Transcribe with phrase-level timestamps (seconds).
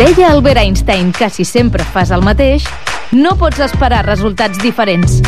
[0.00, 2.64] Deia Albert Einstein que si sempre fas el mateix,
[3.12, 5.18] no pots esperar resultats diferents.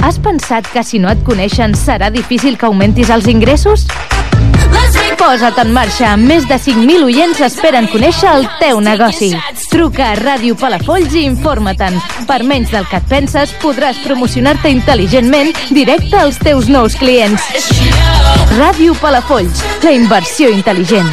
[0.00, 3.84] Has pensat que si no et coneixen serà difícil que augmentis els ingressos?
[5.20, 6.16] Posa't en marxa.
[6.16, 9.34] Més de 5.000 oients esperen conèixer el teu negoci.
[9.68, 12.00] Truca a Ràdio Palafolls i informa-te'n.
[12.24, 17.50] Per menys del que et penses, podràs promocionar-te intel·ligentment directe als teus nous clients.
[18.56, 21.12] Ràdio Palafolls, la inversió intel·ligent.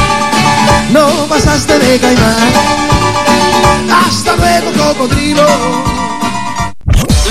[0.89, 2.53] No pasaste de caimán.
[4.05, 5.45] Hasta luego, cocodrilo.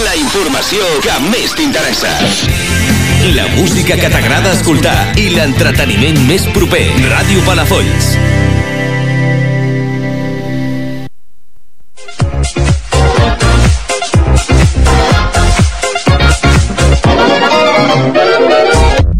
[0.05, 2.09] La informació que més t'interessa.
[3.35, 6.87] La música que t'agrada escoltar i l'entreteniment més proper.
[7.11, 8.15] Ràdio Palafolls.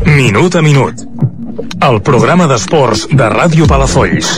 [0.07, 1.10] Minut a minut.
[1.81, 4.37] El programa d'esports de Ràdio Palafolls.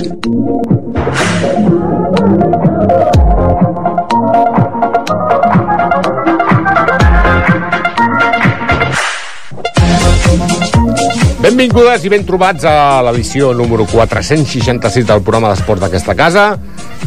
[11.42, 16.54] Benvingudes i ben trobats a l'edició número 466 del programa d'esport d'aquesta casa.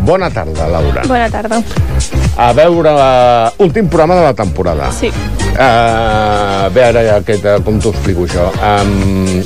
[0.03, 1.01] Bona tarda, Laura.
[1.07, 1.61] Bona tarda.
[2.37, 4.91] A veure, uh, últim programa de la temporada.
[4.91, 5.07] Sí.
[5.53, 8.47] Uh, a veure, aquest, com t'ho explico, això?
[8.57, 9.43] Um,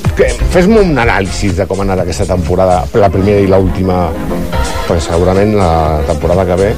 [0.54, 4.08] Fes-me un anàlisi de com ha anat aquesta temporada, la primera i l'última,
[4.88, 5.72] perquè segurament la
[6.08, 6.70] temporada que ve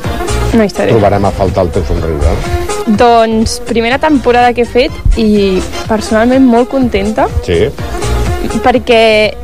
[0.58, 0.90] No hi estaré.
[0.92, 2.18] trobarem a faltar el teu somriure.
[2.18, 2.96] no?
[2.98, 4.92] Doncs primera temporada que he fet
[5.22, 7.70] i personalment molt contenta Sí.
[8.64, 9.36] perquè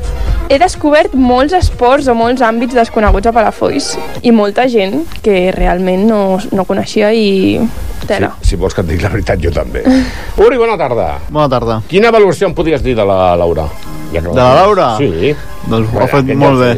[0.49, 3.87] he descobert molts esports o molts àmbits desconeguts a Palafolls
[4.21, 6.19] i molta gent que realment no,
[6.53, 7.57] no coneixia i
[8.05, 8.33] tela.
[8.41, 9.81] Si, si vols que et digui la veritat, jo també.
[10.45, 11.07] Uri, bona tarda.
[11.29, 11.79] Bona tarda.
[11.89, 13.65] Quina valoració em podries dir de la Laura?
[14.13, 14.89] Ja que De la Laura?
[15.01, 15.33] Sí.
[15.65, 16.73] Doncs ho ha fet molt bé.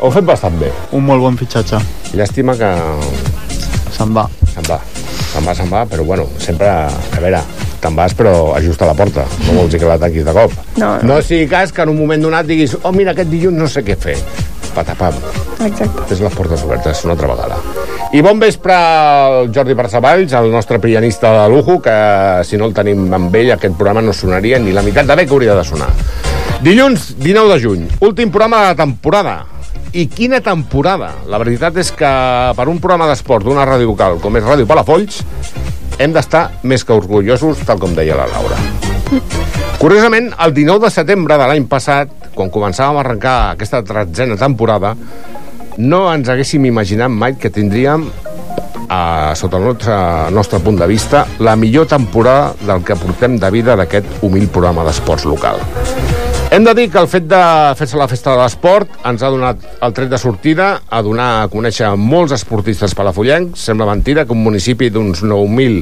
[0.00, 0.70] Ho ha fet bastant bé.
[0.94, 1.80] Un molt bon fitxatge.
[2.14, 2.70] Llàstima que
[3.94, 4.28] Se'n va.
[4.54, 4.78] se'n va.
[5.34, 6.68] Se'n va, se'n va, però bueno, sempre...
[6.70, 7.40] A veure,
[7.82, 9.24] te'n vas, però ajusta la porta.
[9.48, 10.52] No vols dir que la tanquis de cop.
[10.78, 11.16] No, no.
[11.16, 13.82] No sigui cas que en un moment donat diguis oh, mira, aquest dilluns no sé
[13.82, 14.14] què fer.
[14.74, 15.18] Patapam.
[15.66, 16.06] Exacte.
[16.10, 17.58] Tens les portes obertes una altra vegada.
[18.14, 21.96] I bon vespre al Jordi Percevalls, el nostre pianista de lujo, que
[22.46, 25.26] si no el tenim amb ell, aquest programa no sonaria ni la meitat de bé
[25.26, 25.90] que hauria de sonar.
[26.62, 29.34] Dilluns, 19 de juny, últim programa de la temporada.
[29.94, 31.12] I quina temporada!
[31.30, 32.08] La veritat és que
[32.58, 35.20] per un programa d'esport d'una ràdio local com és Ràdio Palafolls,
[36.02, 38.58] hem d'estar més que orgullosos, tal com deia la Laura.
[39.78, 44.96] Curiosament, el 19 de setembre de l'any passat, quan començàvem a arrencar aquesta tretzena temporada,
[45.78, 48.08] no ens haguéssim imaginat mai que tindríem,
[48.88, 50.00] a, sota el nostre,
[50.34, 54.82] nostre punt de vista, la millor temporada del que portem de vida d'aquest humil programa
[54.90, 55.62] d'esports local.
[56.54, 57.38] Hem de dir que el fet de
[57.74, 61.48] fer-se la festa de l'esport ens ha donat el tret de sortida a donar a
[61.50, 63.58] conèixer molts esportistes palafollencs.
[63.58, 65.80] Sembla mentira que un municipi d'uns 9.000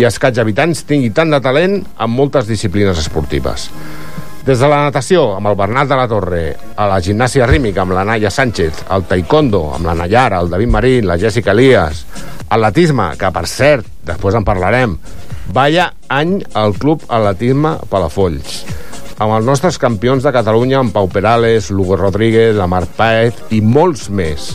[0.00, 3.68] i escaig habitants tingui tant de talent en moltes disciplines esportives.
[4.42, 6.42] Des de la natació, amb el Bernat de la Torre,
[6.74, 10.74] a la gimnàsia rítmica amb la Naya Sánchez, al taekwondo amb la Nayara, el David
[10.74, 12.02] Marín, la Jessica Elias,
[12.48, 14.98] atletisme, que per cert, després en parlarem,
[15.54, 18.64] vaya any al Club Atletisme Palafolls
[19.20, 23.60] amb els nostres campions de Catalunya, en Pau Perales, Lugo Rodríguez, la Marc Paet i
[23.60, 24.54] molts més.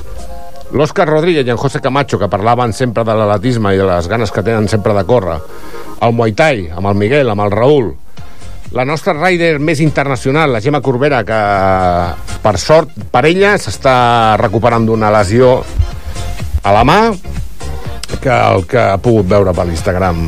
[0.73, 4.33] L'Òscar Rodríguez i en José Camacho, que parlaven sempre de l'atletisme i de les ganes
[4.33, 5.37] que tenen sempre de córrer.
[6.01, 7.93] El Muay Thai, amb el Miguel, amb el Raül.
[8.73, 11.39] La nostra rider més internacional, la Gemma Corbera, que
[12.41, 13.95] per sort per ella s'està
[14.41, 15.59] recuperant d'una lesió
[16.65, 16.99] a la mà
[18.17, 20.25] que el que ha pogut veure per l'Instagram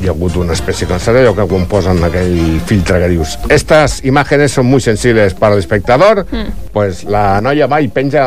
[0.00, 4.04] hi ha hagut una especie de allò que quan posen aquell filtre que dius estas
[4.04, 6.72] imágenes son muy sensibles para el espectador mm.
[6.72, 8.26] pues la noia va i penja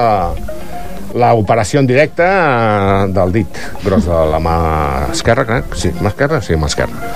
[1.14, 4.56] l'operació en directe eh, del dit gros de la mà
[5.12, 5.76] esquerra, crec.
[5.76, 6.42] Sí, mà esquerra?
[6.42, 7.14] Sí, mà esquerra.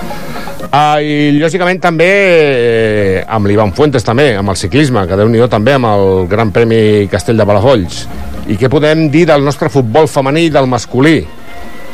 [0.64, 5.44] Uh, I, lògicament, també eh, amb l'Ivan Fuentes, també, amb el ciclisme, que déu nhi
[5.50, 8.04] també amb el Gran Premi Castell de Palafolls.
[8.50, 11.20] I què podem dir del nostre futbol femení i del masculí?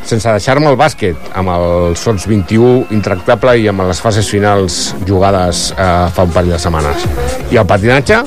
[0.06, 5.70] Sense deixar-me el bàsquet, amb el Sots 21 intractable i amb les fases finals jugades
[5.76, 7.06] eh, fa un parell de setmanes.
[7.52, 8.20] I el patinatge,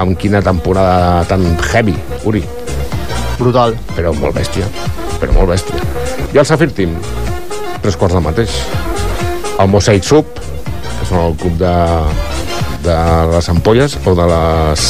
[0.00, 2.42] amb quina temporada tan heavy, Uri.
[3.38, 3.76] Brutal.
[3.94, 4.66] Però molt bèstia,
[5.20, 5.80] però molt bèstia.
[6.34, 6.94] I el Safir Team,
[7.82, 8.54] tres quarts del mateix.
[9.60, 11.74] El Mosaic Sub, que són el club de,
[12.86, 12.96] de
[13.34, 14.88] les ampolles o de les...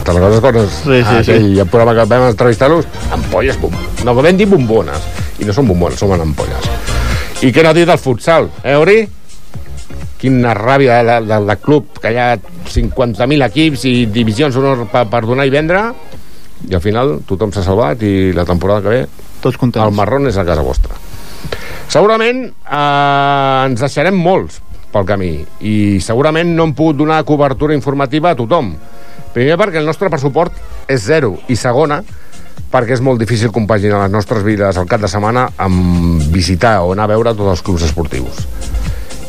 [0.00, 1.64] Te recordes quan es, sí, sí, aquell sí.
[1.70, 2.86] programa que vam entrevistar-los?
[3.12, 3.74] Ampolles, bom.
[4.06, 5.10] No, vam dir bombones.
[5.40, 6.68] I no són bombones, són ampolles.
[7.40, 8.98] I què no dir del futsal, eh, Ori?
[10.20, 15.06] Quina ràbia de, de, de club, que hi ha 50.000 equips i divisions honor per,
[15.08, 15.86] per donar i vendre,
[16.68, 19.86] i al final tothom s'ha salvat i la temporada que ve tots contents.
[19.86, 20.98] el marrón és a casa vostra.
[21.90, 24.60] Segurament eh, ens deixarem molts
[24.92, 25.32] pel camí
[25.64, 28.74] i segurament no hem pogut donar cobertura informativa a tothom.
[29.32, 30.58] Primer perquè el nostre pressupost
[30.90, 32.02] és zero i segona
[32.70, 36.92] perquè és molt difícil compaginar les nostres vides al cap de setmana amb visitar o
[36.94, 38.46] anar a veure tots els clubs esportius.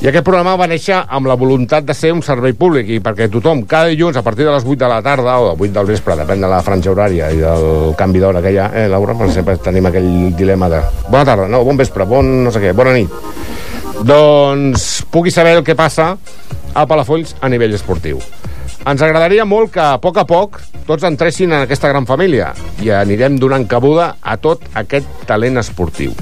[0.01, 3.27] I aquest programa va néixer amb la voluntat de ser un servei públic i perquè
[3.29, 5.91] tothom, cada dilluns, a partir de les 8 de la tarda o de 8 del
[5.91, 9.13] vespre, depèn de la franja horària i del canvi d'hora que hi ha, eh, Laura?
[9.19, 12.73] Perquè sempre tenim aquell dilema de bona tarda, no, bon vespre, bon no sé què,
[12.73, 13.13] bona nit.
[14.01, 16.15] Doncs pugui saber el que passa
[16.73, 18.17] a Palafolls a nivell esportiu.
[18.81, 20.55] Ens agradaria molt que a poc a poc
[20.87, 22.47] tots entressin en aquesta gran família
[22.81, 26.15] i anirem donant cabuda a tot aquest talent esportiu.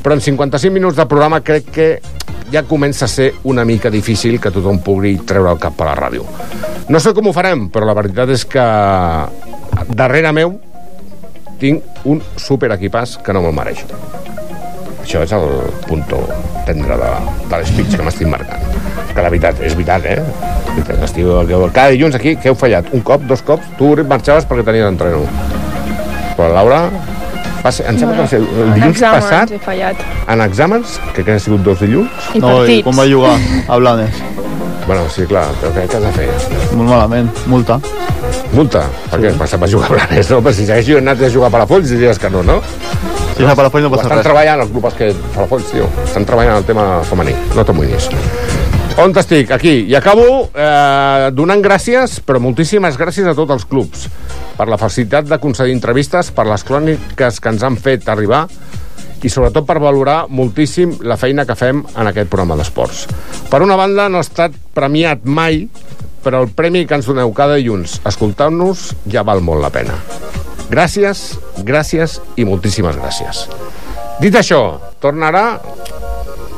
[0.00, 1.88] Però en 55 minuts de programa crec que
[2.50, 5.98] ja comença a ser una mica difícil que tothom pugui treure el cap per la
[5.98, 6.24] ràdio.
[6.88, 8.64] No sé com ho farem, però la veritat és que
[9.92, 10.56] darrere meu
[11.60, 13.92] tinc un superequipàs que no me'l mereixo.
[15.04, 15.46] Això és el
[15.84, 16.24] punto
[16.64, 17.12] tendre de,
[17.44, 18.64] de l'espeech que m'estic marcant.
[19.12, 20.59] Que la veritat, és veritat, eh?
[21.04, 21.32] Estiu,
[21.74, 22.86] cada dilluns aquí, què heu fallat?
[22.94, 23.66] Un cop, dos cops?
[23.78, 25.22] Tu marxaves perquè tenies entreno.
[26.36, 26.80] Però la Laura
[27.64, 30.04] va ser, em sembla que va ser el dilluns exàmens passat, he fallat.
[30.32, 32.10] en exàmens, que crec que han sigut dos dilluns.
[32.34, 32.84] I No, i partits.
[32.86, 33.34] com va jugar
[33.68, 34.22] a Blanes?
[34.86, 36.28] Bueno, sí, clar, però què, què has de fer?
[36.74, 37.78] Molt malament, multa.
[38.52, 38.86] Multa?
[39.10, 39.34] Per què?
[39.36, 40.40] Perquè se'n va jugar a Blanes, no?
[40.40, 42.60] Però si s'hagués anat a jugar a Palafolls diries que no, no?
[43.36, 44.24] Si és a Palafolls no passa estan res.
[44.26, 45.86] treballant els grups que Palafolls, tio.
[46.04, 47.34] Estan treballant el tema femení.
[47.54, 48.08] No t'amoïnis.
[49.00, 49.50] On estic?
[49.50, 49.86] Aquí.
[49.88, 54.02] I acabo eh, donant gràcies, però moltíssimes gràcies a tots els clubs
[54.58, 58.42] per la facilitat de concedir entrevistes, per les cròniques que ens han fet arribar
[59.24, 63.06] i sobretot per valorar moltíssim la feina que fem en aquest programa d'esports.
[63.48, 65.64] Per una banda, no ha estat premiat mai,
[66.20, 69.96] però el premi que ens doneu cada dilluns escoltant-nos ja val molt la pena.
[70.68, 73.46] Gràcies, gràcies i moltíssimes gràcies.
[74.20, 75.54] Dit això, tornarà...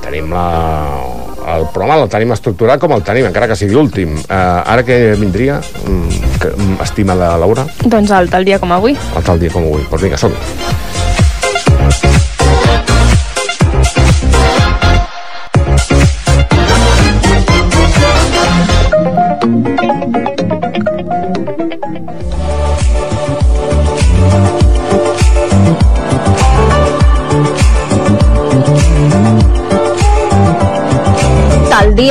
[0.02, 1.11] Tenim la...
[1.46, 4.14] El programa el tenim estructurat com el tenim, encara que sigui l'últim.
[4.28, 8.96] Uh, ara que vindria, mm, que, mm, estimada Laura, Doncs el tal dia com avui.
[9.16, 9.82] el tal dia com avui.
[9.90, 11.11] Doncs vinga, som -hi.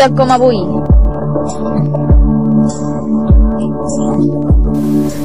[0.01, 0.57] Dia com avui.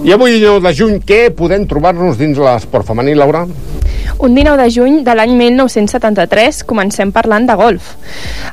[0.05, 3.47] I avui, 19 de juny, què podem trobar-nos dins l'esport femení, Laura?
[4.21, 7.95] Un 19 de juny de l'any 1973 comencem parlant de golf.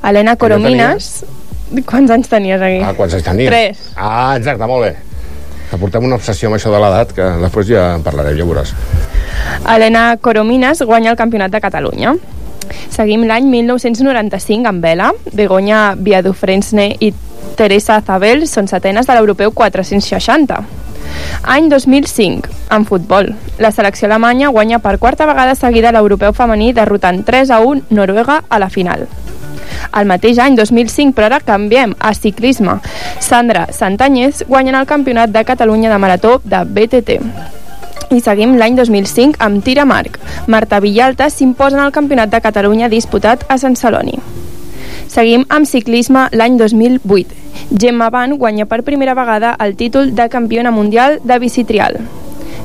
[0.01, 1.15] Helena Coromines...
[1.89, 2.84] Quants anys tenies aquí?
[2.86, 3.50] Ah, quants anys tenia?
[3.50, 3.80] Tres.
[3.98, 4.92] Ah, exacte, molt bé.
[5.72, 8.51] Que portem una obsessió amb això de l'edat, que després ja en parlarem, ja ho
[8.51, 8.75] veuràs.
[9.74, 12.13] Helena Coromines guanya el Campionat de Catalunya.
[12.94, 15.12] Seguim l'any 1995 amb vela.
[15.34, 17.13] Begoña Viadufrensne i
[17.58, 20.62] Teresa Zabel són setenes de l'Europeu 460.
[21.44, 23.34] Any 2005, en futbol.
[23.60, 28.44] La selecció alemanya guanya per quarta vegada seguida l'Europeu femení derrotant 3 a 1 Noruega
[28.50, 29.08] a la final.
[29.94, 32.80] El mateix any, 2005, però ara canviem a ciclisme.
[33.20, 37.20] Sandra Santanyés guanyen el Campionat de Catalunya de Marató de BTT.
[38.13, 40.20] I seguim l'any 2005 amb tir a marc.
[40.46, 44.20] Marta Villalta s'imposa en el Campionat de Catalunya disputat a Sant Celoni.
[45.10, 47.39] Seguim amb ciclisme l'any 2008.
[47.74, 51.98] Gemma Van guanya per primera vegada el títol de campiona mundial de bicitrial.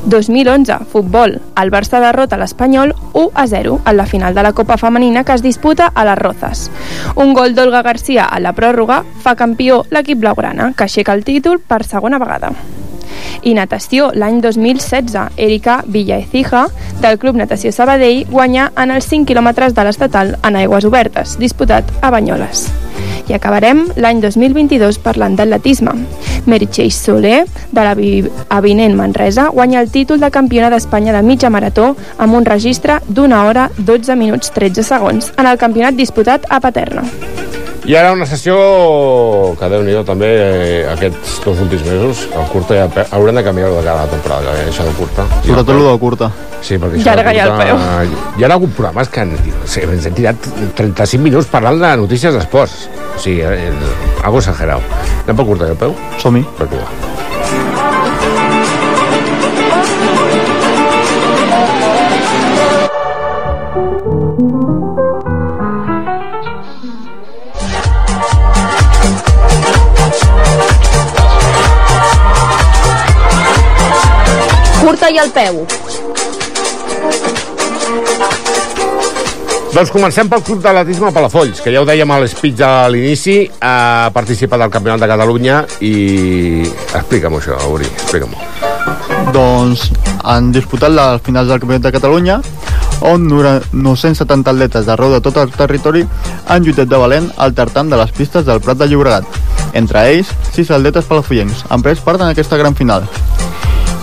[0.04, 1.38] 2011, futbol.
[1.56, 5.32] El Barça derrota l'Espanyol 1 a 0 en la final de la Copa Femenina que
[5.32, 6.70] es disputa a les Rozas.
[7.16, 11.58] Un gol d'Olga Garcia a la pròrroga fa campió l'equip blaugrana, que aixeca el títol
[11.60, 12.52] per segona vegada.
[13.42, 16.66] I natació, l'any 2016, Erika Villaecija,
[17.00, 21.90] del Club Natació Sabadell, guanya en els 5 quilòmetres de l'estatal en aigües obertes, disputat
[22.02, 22.68] a Banyoles.
[23.28, 25.92] I acabarem l'any 2022 parlant d'atletisme.
[26.48, 27.42] Meritxell Soler,
[27.72, 33.00] de l'Avinent Manresa, guanya el títol de campiona d'Espanya de mitja marató amb un registre
[33.08, 37.04] d'una hora 12 minuts 13 segons en el campionat disputat a Paterna.
[37.88, 38.54] I ara una sessió
[39.56, 43.44] que déu nhi també eh, aquests dos últims mesos, el curta ja pe- haurem de
[43.46, 45.24] canviar de cara a la temporada, eh, això de curta.
[45.40, 46.28] I Sobretot el de curta.
[46.60, 47.80] Sí, perquè Llarga ja el peu.
[48.36, 49.32] Hi ha alguns programes que han,
[49.64, 50.36] sí, ens hem tirat
[50.76, 52.88] 35 minuts parlant de notícies d'esports.
[53.16, 53.72] O sigui, eh,
[54.22, 54.82] algo exagerado.
[55.24, 55.96] Anem pel curta i el peu?
[56.20, 56.44] Som-hi.
[56.58, 56.84] Per va.
[75.08, 75.64] I al peu.
[79.72, 84.10] Doncs comencem pel Club d'Atletisme Palafolls, que ja ho dèiem a l'espeig de l'inici, ha
[84.12, 85.92] participat al Campionat de Catalunya i...
[86.98, 89.32] Explica'm això, Uri, explica'm-ho.
[89.32, 89.86] Doncs
[90.24, 92.40] han disputat les finals del Campionat de Catalunya
[93.08, 96.04] on 970 atletes d'arreu de tot el territori
[96.50, 99.24] han lluitat de valent al tartan de les pistes del Prat de Llobregat.
[99.78, 103.06] Entre ells, 6 atletes palafollencs han pres part en aquesta gran final.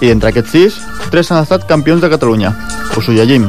[0.02, 0.80] I entre aquests 6,
[1.16, 2.50] 3 han estat campions de Catalunya.
[2.98, 3.48] Us ho llegim.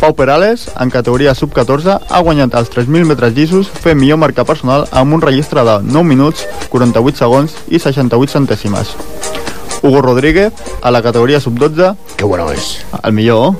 [0.00, 4.88] Pau Perales, en categoria sub-14, ha guanyat els 3.000 metres llisos fent millor marca personal
[4.90, 6.42] amb un registre de 9 minuts,
[6.72, 8.90] 48 segons i 68 centèsimes.
[9.82, 10.50] Hugo Rodríguez,
[10.82, 12.82] a la categoria sub-12, Que bueno és.
[13.04, 13.54] el millor,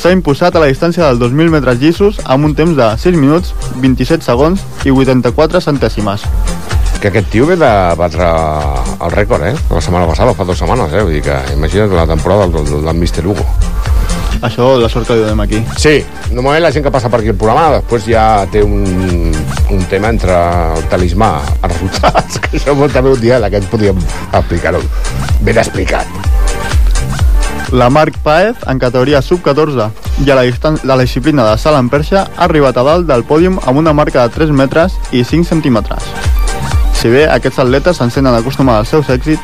[0.00, 3.52] s'ha imposat a la distància dels 2.000 metres llisos amb un temps de 6 minuts,
[3.84, 6.24] 27 segons i 84 centèsimes.
[7.02, 7.68] Que aquest tio ve de
[7.98, 8.26] batre
[9.02, 9.56] el rècord, eh?
[9.74, 11.00] La setmana passada, fa dues setmanes, eh?
[11.02, 13.42] Vull dir que imagina't la temporada del, del, del Mister Hugo.
[14.46, 15.58] Això, la sort que li donem aquí.
[15.82, 15.96] Sí,
[16.30, 18.86] normalment la gent que passa per aquí el programa després ja té un,
[19.74, 20.36] un tema entre
[20.76, 23.98] el talismà, els resultats, que això també un dia en aquest podíem
[24.30, 24.82] explicar-ho.
[25.42, 26.06] Ben explicat.
[27.74, 29.88] La Marc Paez, en categoria sub-14
[30.22, 33.26] i a la, de la disciplina de salt en perxa, ha arribat a dalt del
[33.26, 36.41] pòdium amb una marca de 3 metres i 5 centímetres.
[37.02, 39.42] Si bé aquests atletes se'n senten acostumats als seus èxits,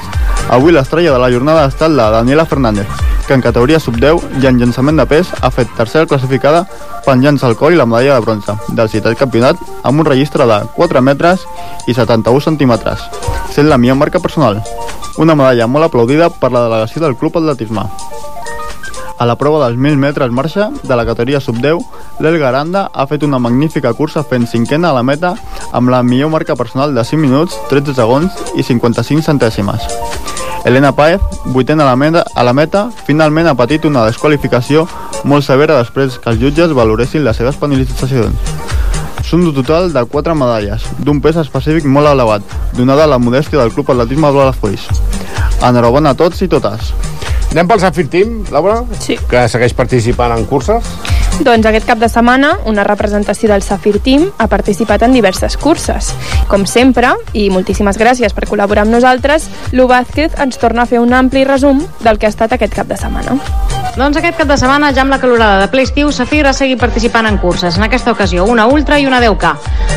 [0.54, 2.86] avui l'estrella de la jornada ha estat la Daniela Fernández,
[3.26, 6.60] que en categoria sub-10 i en llançament de pes ha fet tercera classificada
[7.02, 11.02] penjant-se al coll la medalla de bronze del citat campionat amb un registre de 4
[11.02, 11.48] metres
[11.90, 13.02] i 71 centímetres,
[13.50, 14.62] sent la millor marca personal.
[15.18, 17.88] Una medalla molt aplaudida per la delegació del Club Atletisme.
[19.18, 21.82] A la prova dels 1.000 metres marxa de la categoria sub-10,
[22.20, 25.34] l'Elga Aranda ha fet una magnífica cursa fent cinquena a la meta
[25.72, 29.86] amb la millor marca personal de 5 minuts, 13 segons i 55 centèsimes.
[30.64, 34.88] Elena Paez, vuitena a la, meta, a la meta, finalment ha patit una desqualificació
[35.24, 38.56] molt severa després que els jutges valoressin les seves penalitzacions.
[39.28, 42.42] Són un total de 4 medalles, d'un pes específic molt elevat,
[42.74, 44.88] donada la modèstia del Club Atletisme Balafolls.
[45.62, 46.92] Enhorabona a tots i totes.
[47.52, 48.82] Anem pel Zafir Team, Laura?
[49.00, 49.16] Sí.
[49.28, 50.84] Que segueix participant en curses.
[51.38, 56.10] Doncs aquest cap de setmana, una representació del Safir Team ha participat en diverses curses.
[56.50, 60.98] Com sempre, i moltíssimes gràcies per col·laborar amb nosaltres, Lu Vázquez ens torna a fer
[60.98, 63.38] un ampli resum del que ha estat aquest cap de setmana.
[63.98, 67.26] Doncs aquest cap de setmana, ja amb la calorada de ple estiu, Safir ha participant
[67.26, 67.76] en curses.
[67.76, 69.54] En aquesta ocasió, una ultra i una 10K.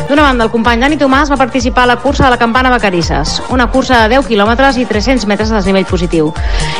[0.08, 3.40] D'una banda, el company Dani Tomàs va participar a la cursa de la Campana Vacarisses,
[3.50, 6.32] una cursa de 10 quilòmetres i 300 metres de desnivell positiu.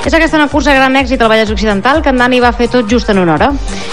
[0.04, 2.90] És aquesta una cursa gran èxit al Vallès Occidental que en Dani va fer tot
[2.90, 3.52] just en una hora.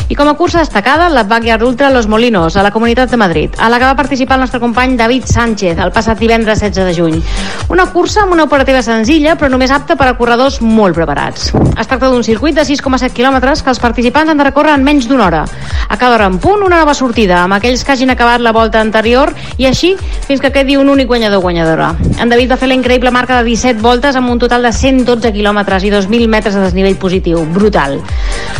[0.09, 3.53] I com a cursa destacada, la Backyard Ultra Los Molinos, a la Comunitat de Madrid,
[3.59, 6.97] a la que va participar el nostre company David Sánchez el passat divendres 16 de
[6.97, 7.21] juny.
[7.69, 11.53] Una cursa amb una operativa senzilla, però només apta per a corredors molt preparats.
[11.77, 15.09] Es tracta d'un circuit de 6,7 quilòmetres que els participants han de recórrer en menys
[15.09, 15.43] d'una hora.
[15.89, 18.79] A cada hora en punt, una nova sortida, amb aquells que hagin acabat la volta
[18.79, 19.95] anterior i així
[20.27, 21.91] fins que quedi un únic guanyador guanyadora.
[22.21, 25.33] En David va fer la increïble marca de 17 voltes amb un total de 112
[25.35, 27.43] quilòmetres i 2.000 metres de desnivell positiu.
[27.53, 27.99] Brutal.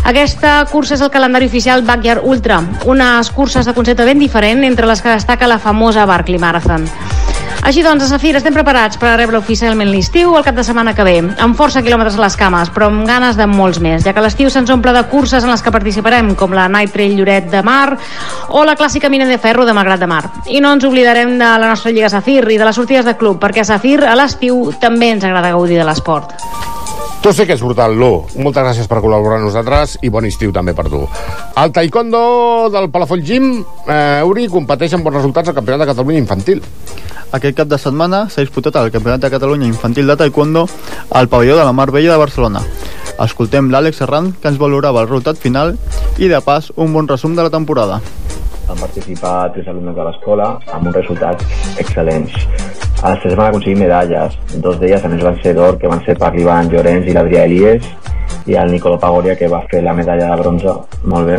[0.04, 4.90] Aquesta cursa és el calendari oficial Backyard Ultra, unes curses de concepte ben diferent entre
[4.90, 6.90] les que destaca la famosa Barclay Marathon.
[7.60, 10.94] Així doncs, a Safir estem preparats per a rebre oficialment l'estiu el cap de setmana
[10.96, 14.14] que ve, amb força quilòmetres a les cames, però amb ganes de molts més, ja
[14.16, 17.52] que l'estiu se'ns omple de curses en les que participarem, com la Night Trail Lloret
[17.52, 17.98] de Mar
[18.56, 20.24] o la clàssica mina de ferro de Malgrat de Mar.
[20.48, 23.42] I no ens oblidarem de la nostra Lliga Safir i de les sortides de club,
[23.44, 26.38] perquè a Safir a l'estiu també ens agrada gaudir de l'esport.
[27.20, 28.24] Tu sé que és brutal, Lu.
[28.40, 31.02] Moltes gràcies per col·laborar amb nosaltres i bon estiu també per tu.
[31.60, 32.22] El taekwondo
[32.72, 33.50] del Palafoll Gym,
[33.84, 36.64] eh, Uri, competeix amb bons resultats al Campionat de Catalunya Infantil.
[37.30, 40.64] Aquest cap de setmana s'ha disputat el Campionat de Catalunya Infantil de Taekwondo
[41.14, 42.64] al pavelló de la Mar Vella de Barcelona.
[43.22, 45.76] Escoltem l'Àlex Serran, que ens valorava el resultat final
[46.18, 48.00] i, de pas, un bon resum de la temporada.
[48.66, 51.46] Van participar tres alumnes de l'escola amb uns resultats
[51.86, 52.34] excel·lents.
[52.98, 54.34] Els tres van aconseguir medalles.
[54.56, 57.46] Dos d'elles, a més, van ser d'or, que van ser per l'Ivan Llorenç i l'Adrià
[57.46, 57.86] Elies,
[58.50, 60.80] i el Nicolò Pagoria, que va fer la medalla de bronze.
[61.06, 61.38] Molt bé.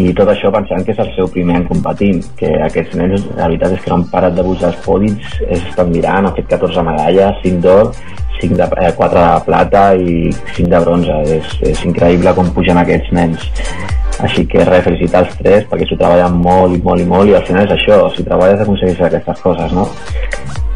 [0.00, 3.50] I tot això pensant que és el seu primer any competint, que aquests nens, la
[3.50, 6.84] veritat és que no han parat de buscar els pòdits, estan mirant, han fet 14
[6.86, 7.92] medalles, 5 d'or,
[8.40, 11.18] 5 de, eh, 4 de plata i 5 de bronze.
[11.36, 13.46] És, és increïble com pugen aquests nens.
[14.24, 17.36] Així que res, felicitar els tres perquè s'ho treballen molt i molt i molt i
[17.36, 19.88] al final és això, si treballes aconsegueixes aquestes coses, no?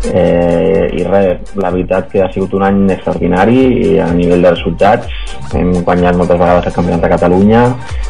[0.07, 4.53] Eh, i res, la veritat que ha sigut un any extraordinari i a nivell de
[4.55, 5.09] resultats.
[5.57, 7.63] Hem guanyat moltes vegades el Campionat de Catalunya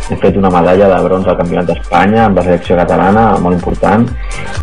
[0.07, 4.05] hem fet una medalla de bronze al Campionat d'Espanya amb la selecció catalana, molt important.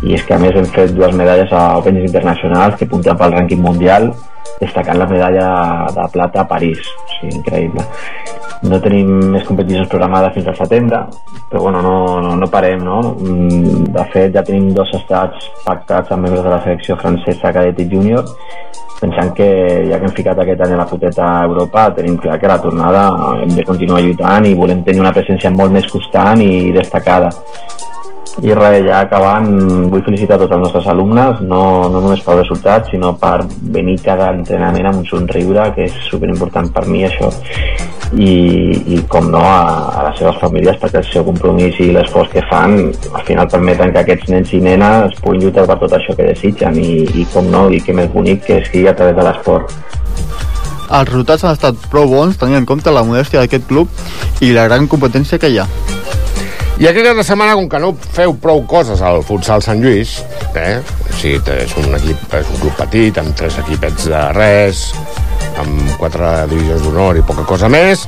[0.02, 3.34] I és que a més hem fet dues medalles a Opens internacionals que punten pel
[3.36, 4.08] rànquing mundial
[4.60, 5.48] destacant la medalla
[5.94, 7.86] de plata a París o sigui, increïble
[8.64, 11.00] no tenim més competicions programades fins al setembre,
[11.50, 13.00] però bueno, no, no, no parem, no?
[13.12, 17.82] Mm, De fet, ja tenim dos estats pactats amb membres de la selecció francesa cadet
[17.84, 18.24] i júnior,
[19.00, 19.46] pensant que
[19.90, 22.60] ja que hem ficat aquest any a la puteta a Europa, tenim clar que la
[22.62, 23.04] tornada
[23.42, 27.30] hem de continuar lluitant i volem tenir una presència molt més constant i destacada.
[28.42, 29.46] I res, ja acabant,
[29.92, 33.44] vull felicitar tots els nostres alumnes, no, no només pel resultat, sinó per
[33.76, 37.30] venir cada entrenament amb un somriure, que és superimportant per mi això,
[38.18, 38.34] i,
[38.96, 42.42] i com no, a, a les seves famílies, perquè el seu compromís i l'esforç que
[42.50, 46.26] fan al final permeten que aquests nens i nenes puguin lluitar per tot això que
[46.32, 49.78] desitgen i, i com no, i que més bonic que sigui a través de l'esport.
[50.84, 54.66] Els resultats han estat prou bons tenint en compte la modèstia d'aquest club i la
[54.66, 55.70] gran competència que hi ha.
[56.74, 60.16] I aquest cap de setmana, com que no feu prou coses al futsal Sant Lluís,
[60.58, 60.80] eh?
[60.82, 64.80] o sigui, és un, equip, és un club petit, amb tres equipets de res,
[65.62, 68.02] amb quatre divisions d'honor i poca cosa més,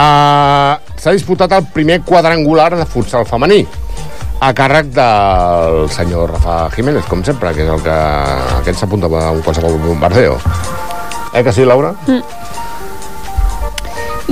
[0.00, 3.66] eh, s'ha disputat el primer quadrangular de futsal femení,
[4.40, 8.00] a càrrec del senyor Rafa Jiménez, com sempre, que és el que
[8.62, 10.40] aquest s'apunta a un qualsevol bombardeo.
[11.34, 11.92] Eh que sí, Laura?
[12.06, 12.22] Mm.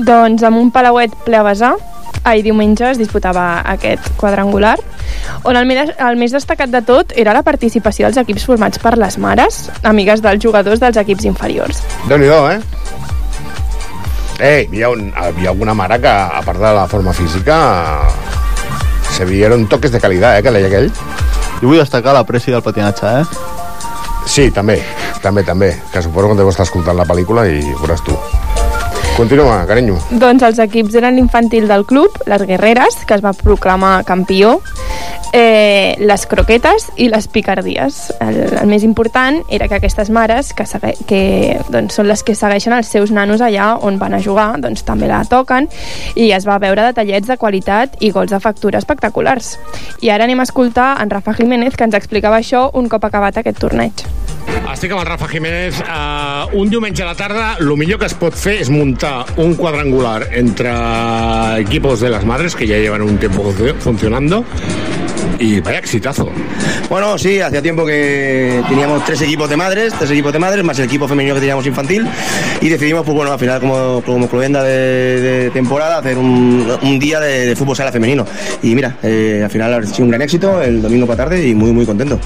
[0.08, 1.76] Doncs amb un palauet ple a vessar,
[2.24, 4.78] ahir diumenge es disputava aquest quadrangular,
[5.44, 9.18] on el el més destacat de tot era la participació dels equips formats per les
[9.18, 11.82] mares, amigues dels jugadors dels equips inferiors.
[12.08, 12.60] déu nhi eh?
[14.40, 18.02] Eh, hi havia, un, hi havia alguna mare que, a part de la forma física,
[19.14, 20.90] se vieron toques de qualitat, eh, que deia aquell.
[21.62, 23.24] I vull destacar la pressi del patinatge, eh?
[24.26, 24.80] Sí, també,
[25.22, 28.18] també, també, que suposo que deu estar escoltant la pel·lícula i ho veuràs tu.
[29.14, 29.94] Continua, carinyo.
[30.18, 34.56] Doncs els equips eren l'infantil del club, les guerreres, que es va proclamar campió,
[35.32, 38.00] eh, les croquetes i les picardies.
[38.18, 41.22] El, el més important era que aquestes mares, que, segue, que
[41.70, 45.06] doncs, són les que segueixen els seus nanos allà on van a jugar, doncs també
[45.10, 45.70] la toquen
[46.18, 49.54] i es va veure detallets de qualitat i gols de factura espectaculars.
[50.02, 53.38] I ara anem a escoltar en Rafa Jiménez que ens explicava això un cop acabat
[53.38, 54.06] aquest torneig.
[54.74, 55.78] Estic amb el Rafa Jiménez.
[55.84, 60.28] Uh, un diumenge a la tarda, el millor que es pot fer és un cuadrangular
[60.32, 60.72] entre
[61.60, 64.44] equipos de las madres, que ya llevan un tiempo funcionando,
[65.38, 66.28] y vaya exitazo.
[66.88, 70.78] Bueno, sí, hacía tiempo que teníamos tres equipos de madres, tres equipos de madres, más
[70.78, 72.06] el equipo femenino que teníamos infantil,
[72.60, 76.98] y decidimos, pues bueno, al final como, como cluenda de, de temporada, hacer un, un
[76.98, 78.26] día de, de, fútbol sala femenino.
[78.62, 81.54] Y mira, eh, al final ha sido un gran éxito el domingo para tarde y
[81.54, 82.18] muy, muy contento.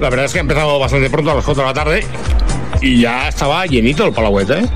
[0.00, 2.06] La verdad es que ha empezado bastante pronto, a las 4 de la tarde,
[2.80, 4.66] y ya estaba llenito el palauet, ¿eh?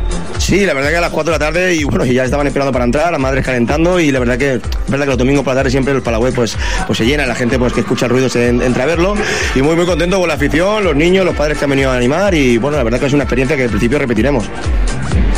[0.40, 2.72] Sí, la verdad que a las 4 de la tarde y bueno, ya estaban esperando
[2.72, 5.60] para entrar, las madres calentando y la verdad que verdad que los domingos por la
[5.60, 8.28] tarde siempre el Palagüe pues, pues se llena, la gente pues que escucha el ruido
[8.28, 9.14] se entra a verlo
[9.54, 11.96] y muy muy contento con la afición, los niños, los padres que han venido a
[11.96, 14.46] animar y bueno, la verdad que es una experiencia que al principio repetiremos.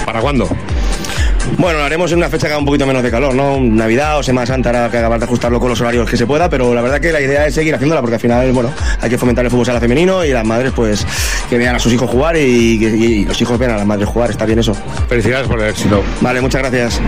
[0.06, 0.48] ¿Para cuándo?
[1.58, 3.60] Bueno, lo haremos en una fecha que haga un poquito menos de calor, ¿no?
[3.60, 6.48] Navidad o Semana Santa, ahora que acabar de ajustarlo con los horarios que se pueda,
[6.48, 9.18] pero la verdad que la idea es seguir haciéndola porque al final, bueno, hay que
[9.18, 11.06] fomentar el fútbol sala femenino y las madres, pues,
[11.48, 14.08] que vean a sus hijos jugar y, y, y los hijos vean a las madres
[14.08, 14.74] jugar, está bien eso.
[15.08, 16.02] Felicidades por el éxito.
[16.20, 17.00] Vale, muchas gracias.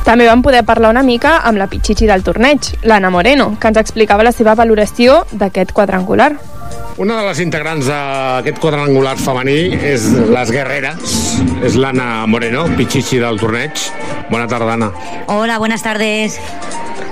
[0.00, 3.76] També vam poder parlar una mica amb la pitxitxi del torneig, l'Anna Moreno, que ens
[3.78, 6.32] explicava la seva valoració d'aquest quadrangular.
[7.00, 11.14] Una de les integrants d'aquest quadrangular femení és les guerreres,
[11.64, 13.86] és l'Anna Moreno, pitxixi del torneig.
[14.28, 14.90] Bona tarda, Anna.
[15.32, 16.36] Hola, buenas tardes.